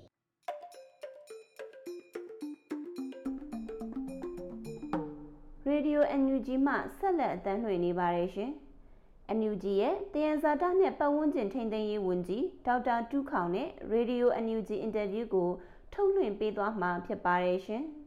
[5.70, 8.50] Radio NUG မှဆက်လက်အသံလွှင့်နေပါတယ်ရှင်။
[9.38, 15.50] NUG ရဲ့တယံဇာတာနဲ့ပတ်ဝန်းကျင်ထိန်းသိမ်းရေးဝန်ကြီးဒေါက်တာတူးခေါင်နဲ့ Radio NUG အင်တာဗျူးကို
[15.92, 17.84] ထုတ်လွှင့်ပေးသွားမှာဖြစ်ပါတယ်ရှင်။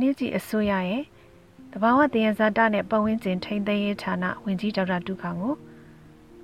[0.00, 1.02] NUG အစိုးရရဲ့
[1.72, 5.54] တဘာဝတယံဇာတာနဲ့ပတ်ဝန်းကျင်ထိန်းသိမ်းရေးဌာနဝန်ကြီးဒေါက်တာတူးခေါင်ကို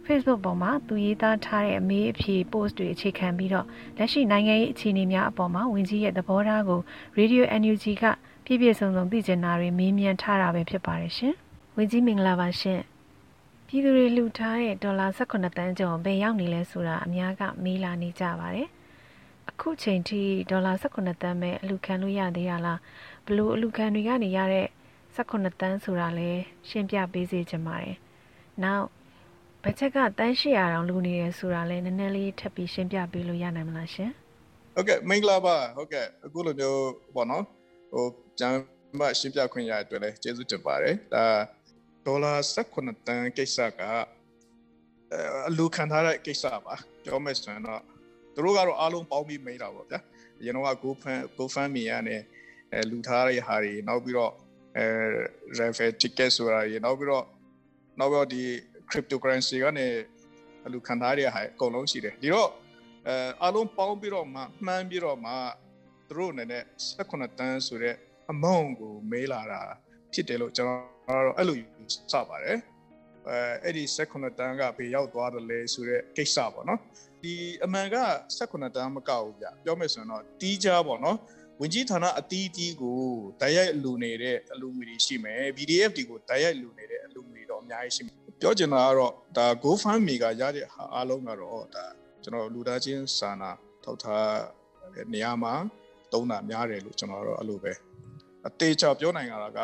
[0.07, 3.67] Facebook ပေါ်မှာသူရေးသားထားတဲ့အမေးအဖြေ post တွေအခြေခံပြီးတော့
[3.99, 6.81] လက်ရှိနိုင်ငံရေးအခြေအနေများအပေါ်မှာဝင်ကြီးရဲ့သဘောထားကို
[7.19, 8.05] Radio NUG က
[8.45, 11.35] ပြည့်ပြည့်စုံစုံသိကျင်တာတွေမေးမြန်းထားတာပဲဖြစ်ပါတယ်ရှင်။
[11.77, 12.81] ဝင်ကြီးမင်္ဂလာပါရှင်။
[13.67, 18.69] ပြည်သူတွေလှူထားတဲ့ဒေါ်လာ18တန်းကျော်ဘယ်ရောက်နေလဲဆိုတာအများကမေးလာနေကြပါတယ်။
[19.51, 22.79] အခုချိန်ထိဒေါ်လာ18တန်းပဲအလူခံလို့ရသေးရလား
[23.27, 24.67] ဘလို့အလူခံတွေကနေရတဲ့
[25.17, 26.31] 18တန်းဆိုတာလဲ
[26.69, 27.97] ရှင်းပြပေးစေချင်ပါတယ်။
[28.65, 28.87] နောက်
[29.63, 34.11] ဘတ်ချက်ကတန်း800တောင်လူနေရဆိုတာလဲနည်းနည်းလေးထပ်ပြီးရှင်းပြပေးလို့ရနိုင်မလားရှင်
[34.75, 36.81] ဟုတ်ကဲ့မင်္ဂလာပါဟုတ်ကဲ့အခုလိုမျိုး
[37.15, 37.45] ပေါ့နော်
[37.93, 38.05] ဟို
[38.41, 38.59] ကျမ်း
[38.99, 41.25] မရှင်းပြခွင့်ရတဲ့အတွက်လည်းကျေးဇူးတင်ပါတယ်ဒါ
[42.07, 42.33] ဒေါ်လာ
[42.73, 43.81] 18တန်းကိစ္စက
[45.49, 46.75] အလူခံထားတဲ့ကိစ္စပါ
[47.05, 47.83] ပြောမယ်ဆိုရင်တော့
[48.35, 50.01] သူတို့ကတော့အားလုံးပေါင်းပြီးမိတာပေါ့ဗျာ
[50.41, 52.17] အရင်တော့ GoFund GoFundMe ကနေ
[52.73, 54.33] အဲလူထားတဲ့ဟာတွေနောက်ပြီးတော့
[54.77, 54.87] အဲ
[55.59, 57.25] refer ticket ဆိုတာတွေနောက်ပြီးတော့
[57.99, 58.43] နောက်ပြီးတော့ဒီ
[58.91, 59.87] cryptocurrency ကနေ
[60.67, 62.51] အလူခံထားရတဲ့ဟာအကုန်လုံးရှိတယ်ဒီတော့
[63.07, 65.33] အဲအားလုံးပေါင်းပြီးတော့မှမှန်းပြီးတော့မှ
[66.09, 66.63] သူတို့အနေနဲ့
[66.99, 67.95] 18တန်းဆိုတဲ့
[68.33, 69.61] amount ကိုမေးလာတာ
[70.13, 71.57] ဖြစ်တယ်လို့ကျွန်တော်တို့အဲ့လို
[72.13, 72.59] စပါတယ်
[73.29, 76.81] အဲအဲ့ဒီ18တန်းကဘယ်ရောက်သွားတယ်လဲဆိုတဲ့ကိစ္စပေါ့နော်
[77.23, 77.33] ဒီ
[77.65, 77.97] အမှန်က
[78.39, 81.17] 18တန်းမကောက်ဘူးဗျပြောမယ်ဆိုရင်တော့တီးကြပေါ့နော်
[81.61, 83.01] ဝင်ကြီးဌာနအတီးတီးကို
[83.41, 91.85] တိုက်ရိုက်လူနေတဲ့အလူငွေတွေရှိမယ် PDF တွေကိုတိုက်ရိုက်လူနေတဲ့အလူငွေတော့အများကြီးရှိမယ်ပြောချင်တာကတော့ဒါ GoFundMe ကရတဲ့အားလုံးကတော့ဒါ
[92.23, 93.51] ကျွန်တော်လူသားချင်းစာနာ
[93.85, 94.31] ထောက်ထား
[95.13, 95.55] နေရာမှာ
[96.13, 97.73] တုံးတာများတယ်လို့ကျွန်တော်တို့အဲ့လိုပဲ
[98.47, 99.61] အသေးချာပြောနိုင်တာက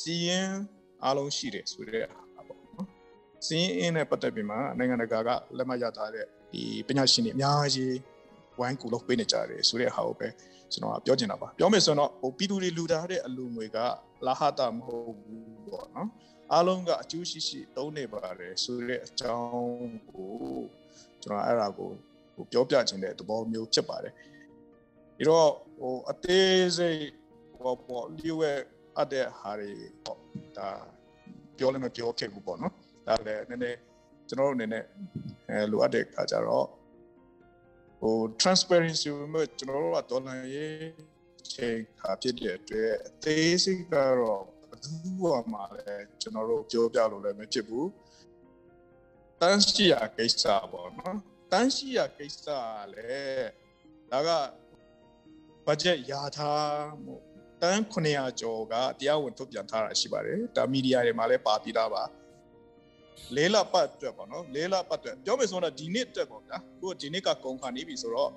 [0.00, 0.48] စီရင်
[1.04, 2.86] အားလုံးရှိတယ်ဆိုတဲ့ဟာပေါ့နော်
[3.46, 7.94] စီရင်အင်းနဲ့ပတ်သက်ပြီးမှနိုင်ငံတကာကလက်မှတ်ရထားတဲ့ဒီပညာရှင်တွေအများကြီး
[8.60, 10.28] ဝိုင်းကူလုပ်ပေးနေကြတယ်ဆိုတဲ့ဟာကိုပဲ
[10.72, 13.78] ကျွန်တော်ကပြောချင်တာပါပြောမယ်ဆိုတော့ဟိုပြည်သူတွေလူထားတဲ့အလူငွေက
[14.26, 16.08] လာဟတာမဟုတ်ဘူးပေါ့နော်
[16.52, 20.34] အားလုံးကအကျိုးရှိရှိသုံးနေပါတယ်ဆိုတဲ့အကြောင်းကို
[21.22, 21.90] ကျွန်တော်အဲ့ဒါကို
[22.34, 24.14] ဟိုပြောပြခြင်းတဲ့သဘောမျိုးဖြစ်ပါတယ်
[25.16, 27.02] ဒီတော့ဟိုအသေးစိတ်
[27.56, 28.58] ဟိုပေါ့လျှို့ရဲ့
[28.96, 29.70] အပ်တဲ့ဟာတွေ
[30.04, 30.18] ပေါ့
[30.58, 30.68] ဒါ
[31.58, 32.72] ပြောလည်းမပြောခဲ့ဘူးပေါ့နော်
[33.06, 33.78] ဒါလည်းနည်းနည်း
[34.28, 34.84] ကျွန်တော်တို့အနေနဲ့
[35.48, 36.66] အဲလိုအပ်တဲ့အခါကျတော့
[38.04, 40.88] ဟို transparency မှာကျွန်တော်တို့ကဒေါ်လာရေး
[41.52, 44.44] ချိန်ခါဖြစ်တဲ့အတွက်အသေးစိတ်ကတော့
[44.82, 47.88] ဘူးပေါ်မှာလည်းကျွန်တော်တို့ပြောပြလို့လည်းမဖြစ်ဘူး
[49.40, 51.18] တန်းရှိရာကိစ္စပေါ့နော်
[51.52, 52.46] တန်းရှိရာကိစ္စ
[52.92, 53.46] လည်း
[54.10, 54.30] ဒါက
[55.66, 56.68] ဘတ်ဂျက်ရာထား
[57.04, 57.14] မှု
[57.62, 62.02] တန်း900ကျော်ကတရားဝင်ထုတ်ပြန်ထားတာရှိပါတယ်ဒါမီဒီယာတွေမှာလည်းပါပြီးသားပါ
[63.36, 68.30] လေးလပတ်အတွက်ပေါ့နော်လေးလပတ်အတွက်ပြောမယ်ဆိုတော့ဒီနှစ်အတွက်ပေါ့ဗျာကိုဒီနှစ်ကကုန်ခါနေပြီဆိုတော့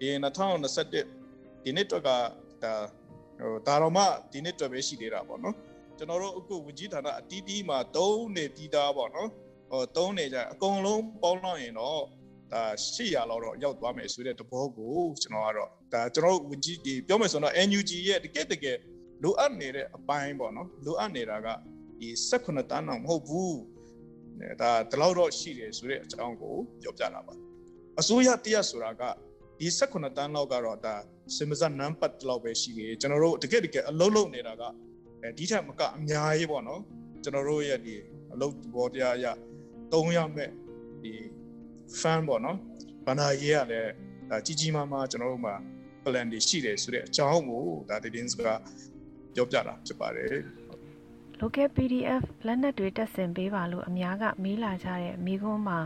[0.00, 2.10] ဒီ2021ဒီနှစ်အတွက်က
[2.62, 2.74] ဒါ
[3.40, 5.56] ဟိုဒါတော့မှဒီနှစ်အတွက်ပဲရှိသေးတာပေါ့နော်
[5.98, 9.30] ကျွန်တော်တို့အခုဝကြီးဌာနအတီးတီးမှာသုံးနေပြီးသားပေါ့နော်
[9.70, 12.00] ဟိုသုံးနေကြအကုန်လုံးပေါင်းလိုက်ရင်တော့
[12.52, 18.76] ဒါ800လောက်တော့ရောက်သွားမယ်ဆိုတဲ့သဘောကိုကျွန်တော်ကတော့ဒါကျွန်တော်တို့ဝကြီးဒီပြောမယ်ဆိုတော့ NUG ရဲ့တကယ်တကယ်
[19.22, 21.48] လိုအပ်နေတဲ့အပိုင်းပေါ့နော်လိုအပ်နေတာက
[22.00, 23.56] ဒီ18တန်းတော့မဟုတ်ဘူး
[24.60, 27.34] ဒါဒီလောက်တော့ရှိတယ်ဆိုတဲ့အကြောင်းကိုပြောပြတာပါ
[28.00, 29.02] အစိုးရတရက်ဆိုတာက
[29.58, 30.94] ဒီ18တန်းလောက်ကတော့ဒါ
[31.36, 34.62] စင်မစနံပတ်လောက်ပဲရှိတယ်ကျွန်တော်တို့တကယ်တကယ်အလုံးလုံးနေတာက
[35.22, 36.80] အဲဒီထက်မကအများကြီးပေါ့နော်
[37.22, 37.94] ကျွန်တော်တို့ရဲ့ဒီ
[38.32, 39.26] အလုံးဘောတရားရ
[39.92, 40.50] 3ရမဲ့
[41.02, 41.12] ဒီ
[42.00, 42.58] fan ပေါ့နော်
[43.06, 43.80] ဘာနာရေးရလဲ
[44.30, 45.54] ဒါကြီးကြီးမားမားကျွန်တော်တို့မှာ
[46.04, 48.60] plan တွေရှိတယ်ဆိုတဲ့အကြောင်းကိုဒါတည်င်းစကား
[49.34, 50.34] ပြောပြတာဖြစ်ပါတယ်
[51.42, 55.78] local PDF လက်နက်တွေတက်ဆင်ပေးပါလို့အများကမေးလာကြတဲ့မိကုန်းမှာ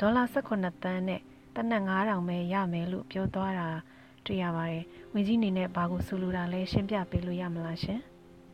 [0.00, 1.20] ဒေါ်လာ18သန်းနဲ့
[1.56, 3.68] တနက်9000ပဲရမယ်လို့ပြောသွားတာ
[4.26, 4.84] တွေ့ရပါတယ်။
[5.14, 8.00] ဝင်ကြီးအနေနဲ့ဘာကိုဆိုလိုတာလဲရှင်းပြပေးလို့ရမလားရှင်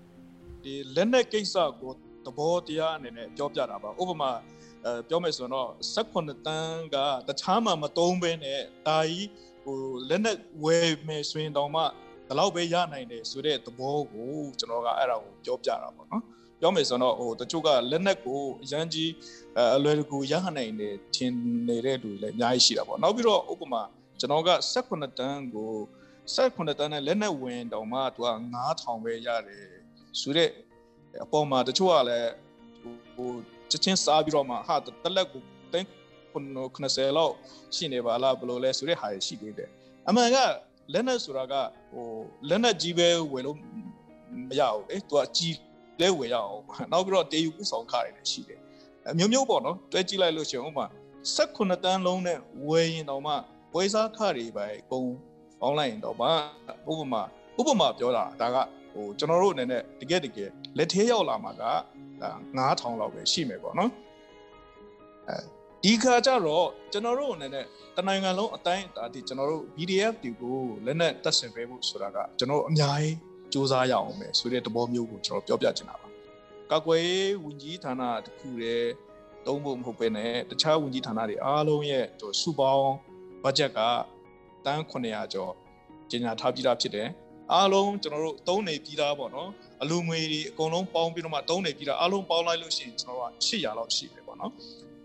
[0.63, 1.93] ။ဒီလက်နက်ကိစ္စကို
[2.25, 4.31] သဘောတရားအနေနဲ့ပြောပြတာပါဥပမာ
[4.85, 6.97] အဲပြောမယ်ဆိုရင်တော့18တန်းက
[7.29, 9.29] တခြားမှမသုံးဘဲနဲ့ဒါကြီး
[9.65, 9.79] ဟို
[10.09, 11.83] လက်နက်ဝယ်မယ်ဆိုရင်တော့မှ
[12.29, 16.23] ဒီလောက်ပဲရနိုင်တယ်ဆိုတဲ့သဘောကိုကျွန်တော်ကအဲ့ဒါကိုပြောပြတာပေါ့နော်
[16.61, 19.11] ပြောမယ်ဆိုတော့ဟိုတချို့ကလက်နက်ကိုအရန်ကြီး
[19.77, 21.33] အလွယ်တကူရနိုင်တယ်ထင်
[21.69, 23.83] နေတဲ့လူတွေလည်းအများကြီးရှိတာပေါ့နောက်ပြီးတော့ဥပမာ
[24.21, 25.73] ကျွန်တော်က18တန်းကို
[26.35, 28.29] 18တန်းနဲ့လက်နက်ဝင်တောင်မှသူက
[28.65, 29.65] 9000ပဲရတယ်
[30.21, 30.51] ဆိုတဲ့
[31.25, 32.31] အပေါ်မှာတချို့ကလည်း
[33.15, 33.31] ဟို
[33.71, 35.43] ချက်ချင်းစားပြီးတော့မှဟာတလက်ကို
[35.73, 35.89] တိုင်း
[36.35, 37.35] 90လောက်
[37.77, 39.71] ရှိနေပါလားဘယ်လိုလဲဆိုတဲ့ဟာရှိသေးတယ်
[40.09, 40.37] အမှန်က
[40.93, 41.55] လက်နက်ဆိုတာက
[41.93, 42.07] ဟို
[42.49, 43.59] လက်နက်ကြီးပဲဝယ်လို့
[44.49, 45.57] မရဘူးလေသူကကြီး
[46.01, 46.61] လဲဝယ်ရအောင်
[46.93, 48.61] နောက်ပြီးတော့တေယူပူဆောင်ခါတွေရှိတယ်
[49.11, 50.87] အမျိုးမျိုးပေါ့နော်တွဲကြည့်လိုက်လို့ရှိရင်ဥပမာ
[51.35, 53.33] 18တန်းလုံးနဲ့ဝယ်ရင်တော့မှ
[53.73, 55.09] ပွဲစားခါတွေပဲအကုန်
[55.67, 56.27] online တော့မှ
[56.91, 57.23] ဥပမာ
[57.59, 58.57] ဥပမာပြောတာဒါက
[58.93, 61.73] ဟိုကျွန်တော်တို့အနေနဲ့တကယ်တကယ်လက်သေးရောက်လာမှာကဒါ
[62.59, 63.91] 9000လောက်ပဲရှိမယ်ပေါ့နော်
[65.29, 65.37] အဲ
[65.85, 67.65] ဒီခါကျတော့ကျွန်တော်တို့အနေနဲ့
[67.97, 73.15] တနိုင်ငံလုံးအတိုင်းဒါဒီကျွန်တော်တို့ BDF တွေကိုလက်နက်တက်ဆင်ပေးဖို့ဆိုတာကကျွန်တော်တို့အများကြီး
[73.53, 76.09] စူးစမ်းရအောင်ပဲဆိုတဲ့သဘောမျိုးကိုကျွန်တော်ပြောပြချင်တာပါ
[76.71, 78.91] ကာကွယ်ရေးဝန်ကြီးဌာနတစ်ခုတည်း
[79.47, 82.05] သုံးဖို့မဟုတ်ပဲနဲ့တခြားဝန်ကြီးဌာနတွေအားလုံးရဲ့
[82.41, 82.93] စုပေါင်း
[83.43, 83.81] ဘတ်ဂျက်က
[84.67, 85.53] တန်း900ကျော်
[86.11, 87.09] ကြီးညာထားပြီးသားဖြစ်တယ်
[87.53, 89.51] အားလုံးကျွန်တော်တို့သုံးနေပြီးသားပေါ့နော်
[89.83, 94.53] အလူငွေတွေအကုန်လုံးပေါင်းပြီးတော့မှသုံးနေပြီးသားအားလုံးပေါင်းလိုက်လို့ရှိရင်ကျွန်တော်က800လောက်ရှိတယ်ပေါ့နော်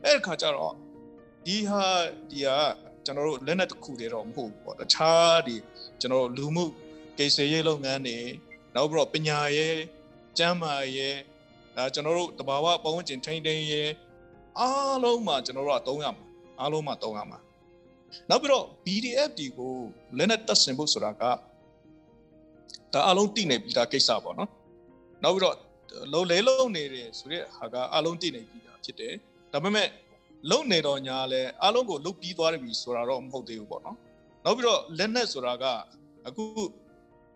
[0.03, 0.73] အဲ့ဒီခါကျတော့
[1.45, 1.85] ဒီဟာ
[2.31, 2.57] ဒီဟာ
[3.05, 5.55] ကျွန်တော်တို့လက်နက်တစ်ခုတည်းတော့မဟုတ်ဘူးပေါ့တခြားဒီ
[6.01, 6.65] ကျွန်တော်တို့လူမှု
[7.17, 8.17] ကိစ္စရေးလုပ်ငန်းတွေ
[8.75, 9.79] နောက်ပြီးတော့ပညာရေး
[10.37, 11.17] ကျန်းမာရေး
[11.75, 13.91] ဒါကျွန်တော်တို့တဘာဝပတ်ဝန်းကျင်ထိန်းသိမ်းရေး
[14.59, 16.25] အားလုံးမှာကျွန်တော်တို့ကသုံးရမှာ
[16.59, 17.39] အားလုံးမှာသုံးရမှာ
[18.29, 19.73] နောက်ပြီးတော့ BDF ဒီကို
[20.17, 21.23] လက်နက်တက်ဆင်ဖို့ဆိုတာက
[22.93, 24.49] ဒါအားလုံးတည်နေပြီးသားကိစ္စပေါ့နော်
[25.23, 25.57] နောက်ပြီးတော့
[26.13, 29.13] လုံးလေးလုံးနေတယ်ဆိုတဲ့ဟာကအားလုံးတည်နေပြီးသားဖြစ်တယ်
[29.53, 29.87] ဒါပေမဲ့
[30.49, 33.97] လုံနေတော့ညာလဲအားလုံးကိုလုတ်ပြီးသွားပြီဆိုတာတော့မဟုတ်သေးဘူးပေါ့နော်
[34.45, 35.65] နောက်ပြီးတော့လက်နက်ဆိုတာက
[36.27, 36.43] အခု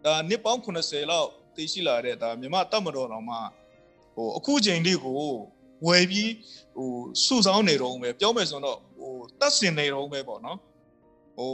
[0.05, 3.39] ဒါနှစ်ပေါင်း80လောက်တည်ရှိလာတဲ့ဒါမြမတတ်မတော်တော်မှာ
[4.15, 5.21] ဟိုအခုချိန်လေးကို
[5.87, 6.31] ဝယ်ပြီး
[6.75, 6.89] ဟို
[7.25, 10.57] စုဆောင်းနေတော့ပဲပြောမယ်ဆိုတော့ဟိုတတ်စင်နေတော့ပဲပေါ့နော်
[11.37, 11.51] ဟို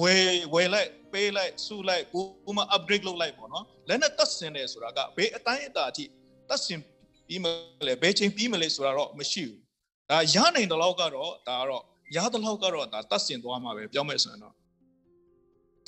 [0.00, 6.04] ဝယ်ဝယ်လိုက်ပေးလိုက်စုလိုက်ကိုကမှ upgrade လုပ်လိုက်ပေါ့နော်လက်နဲ့တတ်စင်နေဆိုတာကဘေးအတိုင်းအတာအထိ
[6.48, 6.80] တတ်စင်
[7.26, 7.46] ပြီးမ
[7.86, 9.60] လဲဘယ်ချိန်ပြီးမလဲဆိုတာတော့မရှိဘူး
[10.10, 11.82] ဒါရနိုင်တဲ့လောက်ကတော့ဒါကတော့
[12.16, 14.54] ရတဲ့လောက်ကတော့ဒါတတ်စင်သွားမှာပဲပြောမယ်ဆိုရင်တော့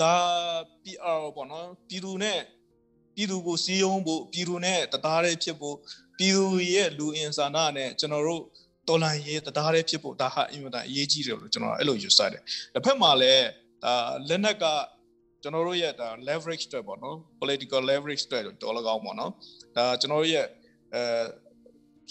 [0.00, 0.14] ဒါ
[0.82, 2.40] PR ပေါ့နော်ပြည်သူနဲ့
[3.14, 5.76] ပြည်သူကိုစီးရုံးဖို့ပြည်သူနဲ့တသားတည်းဖြစ်ဖို့
[6.18, 8.42] ပြည်သူရဲ့လူအင်ဆန္ဒနဲ့ကျွန်တော်တို့
[8.88, 12.42] တော်လန်ရေးတသားတည်းဖြစ်ဖို့ဒါဟာအင်မတန်အရေးကြီးတယ်လို့ကျွန်တော်အဲ့လိုယူဆတယ်။
[12.74, 13.46] တစ်ဖက်မှာလည်း
[13.84, 13.94] ဒါ
[14.28, 14.64] လက်နက်က
[15.42, 19.30] ကျွန်တော်တို့ရဲ့ဒါ leverage တွေပေါ့နော် political leverage တွေတော်လကောင်းပေါ့နော်။
[19.76, 20.46] ဒါကျွန်တော်တို့ရဲ့
[20.94, 21.02] အဲ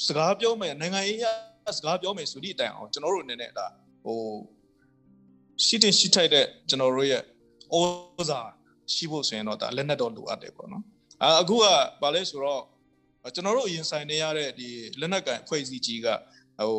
[0.05, 1.19] စကားပြောမယ်နိုင်ငံရေး
[1.77, 3.65] စကားပြောမယ်ဆိုသည့်အတိုင်းအောင်ကျွန်တော်တို့အနေနဲ့ဒါ
[4.03, 4.19] ဟို
[5.65, 7.21] ရှိတင်ရှိထိုက်တဲ့ကျွန်တော်တို့ရဲ့
[7.73, 7.79] ဩ
[8.29, 8.41] ဇာ
[8.93, 10.83] ရှိဖို့ဆိုရင်တော့ဒါလက်နက်တော့လိုအပ်တယ်ပေါ့နော်
[11.21, 11.65] အာအခုက
[12.01, 12.63] ဗာလဲဆိုတော့
[13.35, 16.07] ကျွန်တော်တို့ရင်ဆိုင်နေရတဲ့ဒီလက်နက်ကန်အဖွဲ့အစည်းကြီးက
[16.59, 16.71] ဟို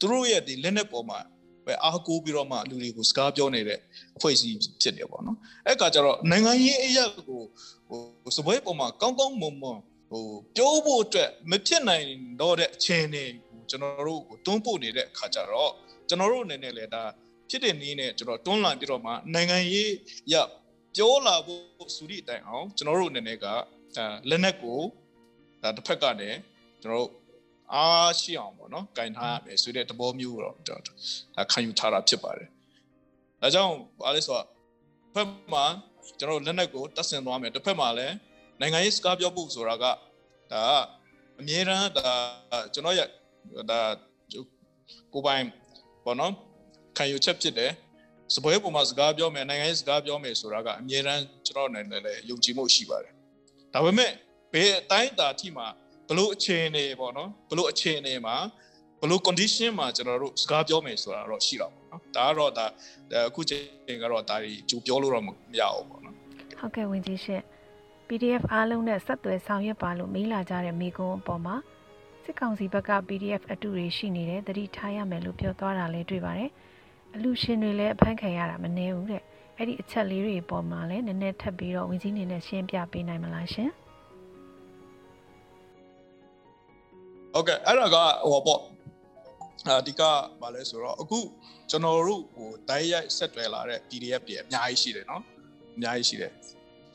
[0.00, 1.18] သူတို့ရဲ့ဒီလက်နက်ပေါ်မှာ
[1.66, 3.78] ပဲအားကိုးပြီးတော့မှလူတွေကိုစကားပြောနေတဲ့
[4.16, 7.40] အဖွဲ့အစည်းဖြစ်တယ်ပေါ့နော်အဲ့ကကြတော့နိုင်ငံရေးအရာကို
[7.88, 9.78] ဟိုစပွဲပေါ်မှာကောင်းကောင်းမွန်မွန်
[10.10, 10.24] ဟို
[10.56, 12.06] ပြောဖို့အတွက်မဖြစ်နိုင်
[12.40, 15.72] တော့တဲ့အခြေအနေကိုကျွန်တော်တို့ကိုတွန်းပို့နေတဲ့အခါကျတော့
[16.08, 17.02] ကျွန်တော်တို့အနေနဲ့လည်းဒါ
[17.50, 19.90] ဖြစ်တဲ့နည်းနဲ့ကျွန်တော်တွန်းလှန်ပြီးတော့မှနိုင်ငံရေး
[20.32, 20.34] ရ
[20.96, 23.46] ပြောလာဖို့စူရီအတိုင်းအောင်ကျွန်တော်တို့အနေနဲ့က
[24.30, 24.80] လက်နက်ကို
[25.62, 26.38] ဒါတစ်ဖက်ကလည်း
[26.82, 27.10] ကျွန်တော်တို့
[27.74, 30.96] အားရှိအောင်ပေါ့နော်ကင်ထားရမယ်ဆိုတဲ့သဘောမျိုးတော့ကျွန်တော်
[31.36, 32.48] ဒါခံယူထားတာဖြစ်ပါတယ်။
[33.40, 34.46] ဒါကြောင့်ဘာလဲဆိုတော့
[35.14, 35.64] ဖက်မှာ
[36.18, 38.14] ကျွန်တော်လက်နက်ကိုတက်ဆင်သွားမယ်တစ်ဖက်မှာလည်း
[38.60, 39.84] နိုင်ငံရေးစကားပြောဖို့ဆိုတာက
[40.52, 40.64] ဒါ
[41.40, 42.12] အမြဲတမ်းဒါ
[42.74, 43.00] ကျွန်တော်ရ
[43.70, 43.80] ဒါ
[45.12, 45.44] ကိုပိုင်
[46.04, 46.32] ပေါ့နော်
[47.00, 47.72] ခံယူချက်ဖြစ်တယ်
[48.34, 53.12] စပွဲပုံမှာစကားပြောမယ်နိုင်ငံရေးစကားပြောမယ်ဆိုတာကအမြဲတမ်းကျွန်တော်နိုင်တယ်လေယုံကြည်မှုရှိပါတယ်
[53.74, 54.10] ဒါပေမဲ့
[54.52, 55.66] ဘယ်အတိုင်းအတာအထိမှာ
[56.08, 58.36] ဘလို့အခြေအနေပေါ့နော်ဘလို့အခြေအနေမှာ
[59.00, 62.66] ဘလို့ condition မှာကျွန်တော်တို့စကားပြောမယ်ဆိုတာတော့ရှိတော့ပေါ့နော်ဒါကတော့ဒါ
[63.28, 63.56] အခုချိ
[63.92, 65.28] န်ကတော့ဒါကြီးကြိုပြောလို့တော့မ
[65.60, 66.14] ရဘူးပေါ့နော်
[66.58, 67.42] ဟုတ်ကဲ့ဝင်ကြီးရှင့်
[68.08, 71.56] PDF အားလုံးနဲ့ဆက်သွယ်ဆောင်ရွက်ပါလို့မေးလာကြတဲ့မိကုံးအပေါ်မှာ
[72.24, 76.50] စစ်ကောင်စီဘက်က PDF အတူတွေရှိနေတယ်တတိထားရမယ်လို့ပြောသွားတာလည်းတွေ့ပါတယ်
[77.15, 79.21] အလူရှင်တွေလည်းအဖမ်းခံရတာမနည်းဘူးတဲ့
[79.57, 83.69] အဲ့ဒီအချက်လေးတွေပေါ်မှာလည်းနည်းနည်းထပ်ပြီးတော့ဝင်ကြီးနေနဲ့ရှင်းပြပေးနိုင်မလားရှင်
[87.33, 87.97] ဟုတ်ကဲ့အဲ့ဒါက
[88.29, 88.61] ဟိုပေါ့
[89.67, 90.01] အဒီက
[90.41, 91.19] ဘာလဲဆိုတော့အခု
[91.69, 95.21] ကျွန်တော်တို့ဟိုတိုက်ရိုက်ဆက်တွယ်လာတဲ့ PDF တွေအများကြီးရှိတယ်เนาะ
[95.75, 96.31] အများကြီးရှိတယ်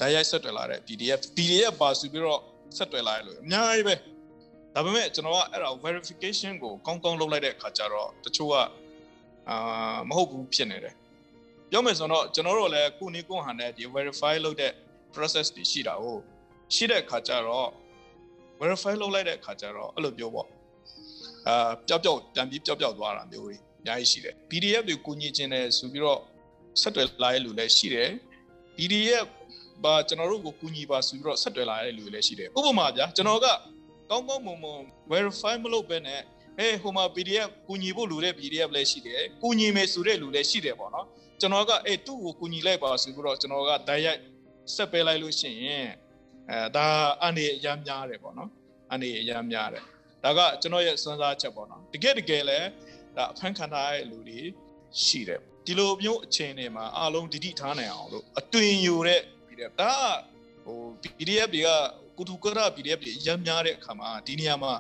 [0.00, 2.40] တိုက်ရိုက်ဆက်တွယ်လာတဲ့ PDF PDF ပါဆိုပြီးတော့
[2.76, 3.94] ဆက်တွယ်လာရလို့အများကြီးပဲ
[4.74, 8.56] ဒါပေမဲ့ကျွန်တော်ကအဲ့ဒါ verification ကိုကောင်းကောင်းလုပ်လိုက်တဲ့အခါကျတော့တချို့က
[9.49, 10.95] အာမဟုတ်ဘူးဖြစ်နေတယ်
[11.69, 14.71] ပြောမယ်ဆိုတော့ကျွန်တော်တို့လည်းကိုနေကိုဟန်နဲ့ဒီ verify လုပ်တဲ့
[15.13, 16.17] process တွေရှိတာကို
[16.75, 17.69] ရှိတဲ့အခါကျတော့
[18.59, 20.47] verify လုပ်လိုက်တဲ့အခါကျတော့အဲ့လိုပြောပေါ့
[21.47, 26.19] အာပျောက်ပျောက်တံပြီးပျောက်ပျောက်သွားတာမျိုးတွေအများကြီးရှိတယ် PDF တွေကိုညှိခြင်းတယ်ဆိုပြီးတော့
[26.81, 28.09] ဆက်တွယ်လာတဲ့လူလည်းရှိတယ်
[28.75, 29.27] PDF
[29.83, 33.47] ဘာကျွန်တော်တို့ကိုကူညီပါဆိုပြီးတော့ဆက်တွယ်လာတဲ့လူတွေလည်းရှိတယ်ဥပမာဗျာကျွန်တော်က
[34.09, 34.81] ကောင်းကောင်းမွန်မွန်
[35.11, 36.21] verify မလုပ်ဘဲနဲ့
[36.57, 41.05] ဟေးဟိုမှာ PDF ကူညီဖို့လူတဲ့ PDF လည်းရှိတယ်ကူညီမယ်ဆိုတဲ့လူလည်းရှိတယ်ပေါ့နော်
[41.41, 44.19] ကျွန်တော်ကအေးသူ့ကိုကူညီလိုက်ပါဆိုပြီးတော့ကျွန်တော်ကဓာတ်ရိုက်
[44.75, 45.87] ဆက်ပေးလိုက်လို့ရှိရင်
[46.49, 46.87] အဲဒါ
[47.23, 48.49] အနေအများများတယ်ပေါ့နော်
[48.93, 49.83] အနေအများများတယ်
[50.23, 52.59] ဒါကကျွန်တော်ရဲ့စဉ်းစားချက်ပေါ့နော်တကယ်တကယ်လဲ
[53.17, 54.39] ဒါအဖမ်းခံထားတဲ့လူတွေ
[55.03, 59.93] ရှိတယ်ဒီလိုမျိုးအချိန်တွေမှာအားလုံးဒိဋ္ဌိထားနိုင်အောင်လို့အတွင်ယူတဲ့ PDF ဒါ
[60.65, 60.79] ဟို
[61.17, 61.69] PDF တွေက
[62.17, 64.73] ကုထုကရ PDF တွေရမ်းများတဲ့အခါမှာဒီနေရာမှာ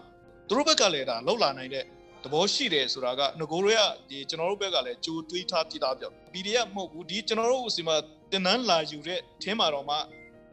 [0.47, 1.83] သူတို့ဘက်ကလည်းဒါလောက်လာနိုင်တဲ့
[2.23, 7.95] သဘောရှိတယ်ဆိုတာကငကိုတွေကဒီကျွန်တော်တို့ဘက်ကလည်းကြိုတွေးထားပြတာပြော PDF မဟုတ်ဘူးဒီကျွန်တော်တို့စီမှာ
[8.31, 9.95] တင်နန်းလာယူတဲ့ထင်းမှာတော့မှ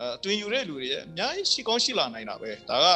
[0.01, 2.87] အဲတွင်ယူတဲ့လူတွေအများကြီးရှိကောင်းရှိလာနိုင်တာပဲဒါက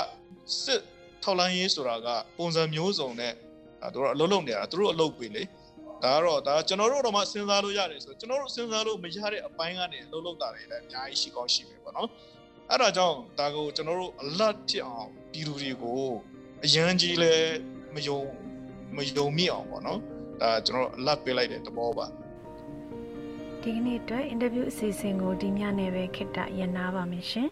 [0.64, 0.80] စစ်
[1.22, 3.32] ထောက်လန်းရေးဆိုတာကပုံစံမျိုးစုံနဲ့
[3.94, 5.42] သူတို့အလုံးလုံးနေတာသူတို့အလုပ်ပဲလေ
[6.04, 12.08] ဒါကတော့ဒါကျွန်တော်တို့တော့မှစဉ်းစားလို့ရတယ်ဆိုကျွန်တော်တို့စဉ်းစားလို့မရတဲ့အပိုင်းကနေအလုပ်လုပ်တာတွေလည်းအများကြီးရှိကောင်းရှိမယ်ပေါ့နော်
[12.70, 16.04] အဲ့ဒါကြောင့်ဒါကိုကျွန်တော်တို့ alert ဖြစ်အောင်ပြည်သူတွေကို
[16.68, 17.34] အရန်ကြီးလဲ
[17.94, 18.20] မယုံ
[18.96, 20.00] မယုံမိအောင်ပေါ့နော်
[20.40, 22.06] ဒါကျွန်တော် alert ပေးလိုက်တဲ့သဘောပါ
[23.62, 27.48] ဒီကနေ့အတွက်အင်တာဗျူးအစီအစဉ်ကိုဒီညနေပဲခေတ္တရနာပါမယ်ရှင်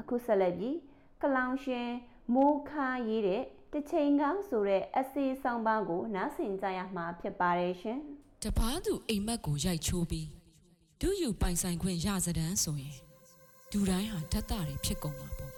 [0.00, 0.76] အခုဆက်လက်ပြီး
[1.22, 1.88] ကလောင်ရှင်
[2.34, 7.98] မိုးခါရေးတဲ့တချိန်ကောင်းဆိုတဲ့အစီဆောင်ပါကိုနားဆင်ကြရမှာဖြစ်ပါတယ်ရှင်
[8.42, 10.28] တပားသူအိမ်မက်ကိုရိုက်ချိုးပြီး
[11.00, 13.03] ဒုယူပိုင်ဆိုင်ခွင့်ရစဒန်းဆိုရင်
[13.76, 15.52] ဒူတိုင်းဟာဓာတ်တာတွေဖြစ်ကုန်မှာပေါ့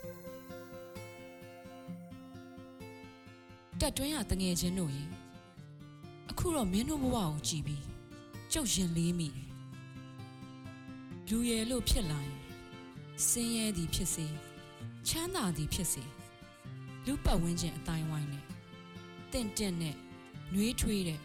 [3.80, 5.04] တက်တွင်းဟာတငယ်ချင်းတို့ရေ
[6.30, 7.84] အခုတော့မင်းတို့ဘဝကိုကြည်ပြီး
[8.52, 9.48] ကျုပ်ရင်လေးမိတယ်
[11.28, 12.36] လူရယ်လို့ဖြစ်လာရင်
[13.28, 14.26] စင်းရဲသည်ဖြစ်စေ
[15.08, 16.04] ချမ်းသာသည်ဖြစ်စေ
[17.06, 18.44] လူပတ်ဝန်းကျင်အတိုင်းဝိုင်းနဲ့
[19.32, 19.96] တင့်တင့်နဲ့
[20.52, 21.20] နှွေးထွေးတဲ့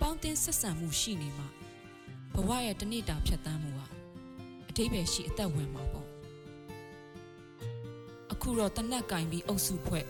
[0.00, 1.48] ပေါင်းတင်ဆက်ဆံမှုရှိနေမှာ
[2.34, 3.86] ဘဝရဲ့တနေ့တာဖြတ်သန်းမှုဟာ
[4.68, 5.99] အတိပ္ပယ်ရှိအသက်ဝင်မှာပေါ့အ
[8.42, 10.06] ခုတော့တနက်ကင်ပြီးအုပ်စုဖွဲ့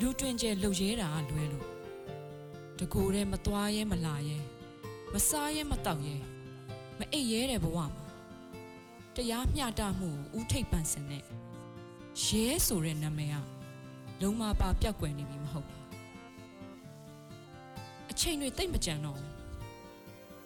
[0.00, 1.66] လူတွင်ကျဲလှုပ်ရဲတာကလွဲလို့
[2.78, 4.38] တကိုယ်တည်းမသွားရဲမလာရဲ
[5.12, 6.16] မစားရဲမတောက်ရဲ
[6.98, 8.04] မအိပ်ရဲတဲ့ဘဝမှာ
[9.16, 11.24] တရားမျှတမှုကိုဥထိပ်ပန်စင်နဲ့
[12.24, 13.36] ရဲဆိုတဲ့နာမည်က
[14.20, 15.88] လုံးမပါပြောက်ကွယ်နေပြီမဟုတ်လား
[18.10, 19.30] အချိန်တွေတိတ်မကြံတော့ဘူး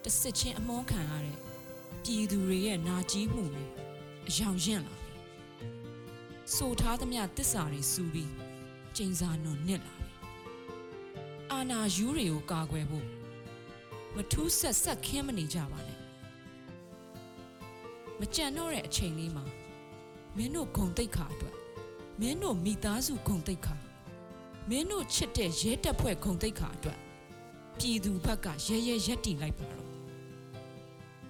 [0.05, 1.38] တစစ်ချင်းအမုန်းခံရတဲ့
[2.03, 3.64] ပြည်သူတွေရဲ့နာကြီးမှုတွေ
[4.29, 5.06] အယောင်ရင့်လာပြီ
[6.55, 8.33] ဆိုထားသမျှတစ္ဆာတွေစူပြီး
[8.97, 10.09] ကျိန်စာနွန်နစ်လာပြီ
[11.51, 13.07] အာနာယူတွေကိုကာကွယ်ဖို့
[14.15, 16.01] မထူးဆက်ဆက်ခင်းမနေကြပါနဲ့
[18.21, 19.45] မကြံတော့တဲ့အချိန်လေးမှာ
[20.37, 21.57] မင်းတို့ဂုံတိတ်ခါအတွက်
[22.21, 23.77] မင်းတို့မိသားစုဂုံတိတ်ခါ
[24.69, 26.99] မင်းတို့ချစ်တဲ့ရဲတပ်ဖွဲ့ဂုံတိတ်ခါအတွက်
[27.79, 29.89] ပြည်သူဘက်ကရဲရဲရက်တီလိုက်ပါတော့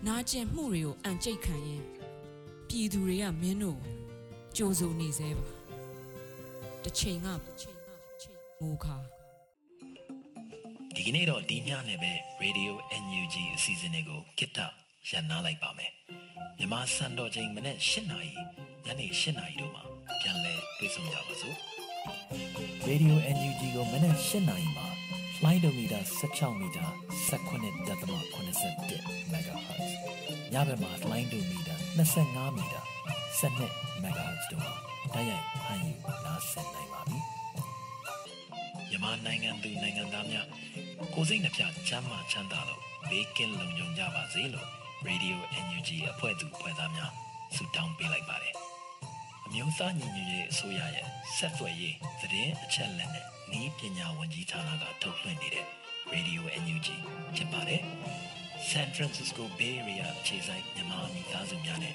[0.07, 1.83] နာကျင်မှုတွေကိုအန်ကျိတ်ခံရင်
[2.69, 3.81] ပြည်သူတွေကမင်းတို့
[4.57, 5.47] ကြိုးစုံနေသေးပါ
[6.85, 7.27] တစ်ချိန်က
[8.61, 8.97] မူခါ
[10.95, 14.59] ဒီကနေ့တော့ဒီညနဲ့ပဲ Radio NUG အစီအစဉ်လေးကိုကိတ္တ
[15.09, 15.93] ရန်နာလိုက်ပါမယ်
[16.59, 18.33] မြန်မာစံတော်ချိန်မနေ့၈နာရီ
[18.85, 19.83] ညနေ၈နာရီတို့မှာ
[20.21, 21.57] ပြန်လည်တွေ့ဆုံကြပါစို့
[22.89, 24.87] Radio NUG ကိုမနေ့၈နာရီမှာ
[25.45, 26.01] လိုင်းဒိုမီတာ
[26.33, 26.85] 16မီတာ
[27.31, 29.91] 19.87 MHz
[30.53, 31.75] ညဘက်မှာလိုင်းဒိုမီတာ
[32.15, 32.83] 25မီတာ
[33.41, 34.75] 12 MHz တို့မှာ
[35.15, 35.93] တိုက်ရိုက်ဖမ်းယူ
[36.25, 37.19] နားဆင်နိုင်ပါပြီ
[38.89, 40.47] မြန်မာနိုင်ငံသူနိုင်ငံသားများ
[41.15, 44.69] ကိုစိတ်နှပြချမ်းမာချမ်းသာလို့ဘေးကင်းလုံခြုံကြပါစေလို့
[45.09, 47.13] Radio NUG အဖွဲ့သူအဖွဲ့သားများ
[47.55, 48.55] ဆုတောင်းပေးလိုက်ပါတယ်
[49.47, 53.27] အမျိုးသားညီညွတ်ရေးအစိုးရရဲ့ဆက်သွယ်ရေးသတင်းအချက်အလက်နဲ့
[53.61, 55.67] ဤပညာဝန်ကြီးဌာနကထုတ်လွှင့်နေတဲ့
[56.13, 56.89] Radio NUG
[57.35, 57.83] ဖြစ်ပါတယ်။
[58.71, 61.95] San Francisco Bay Area အခြေစိုက်မြန်မာမိသားစုများနဲ့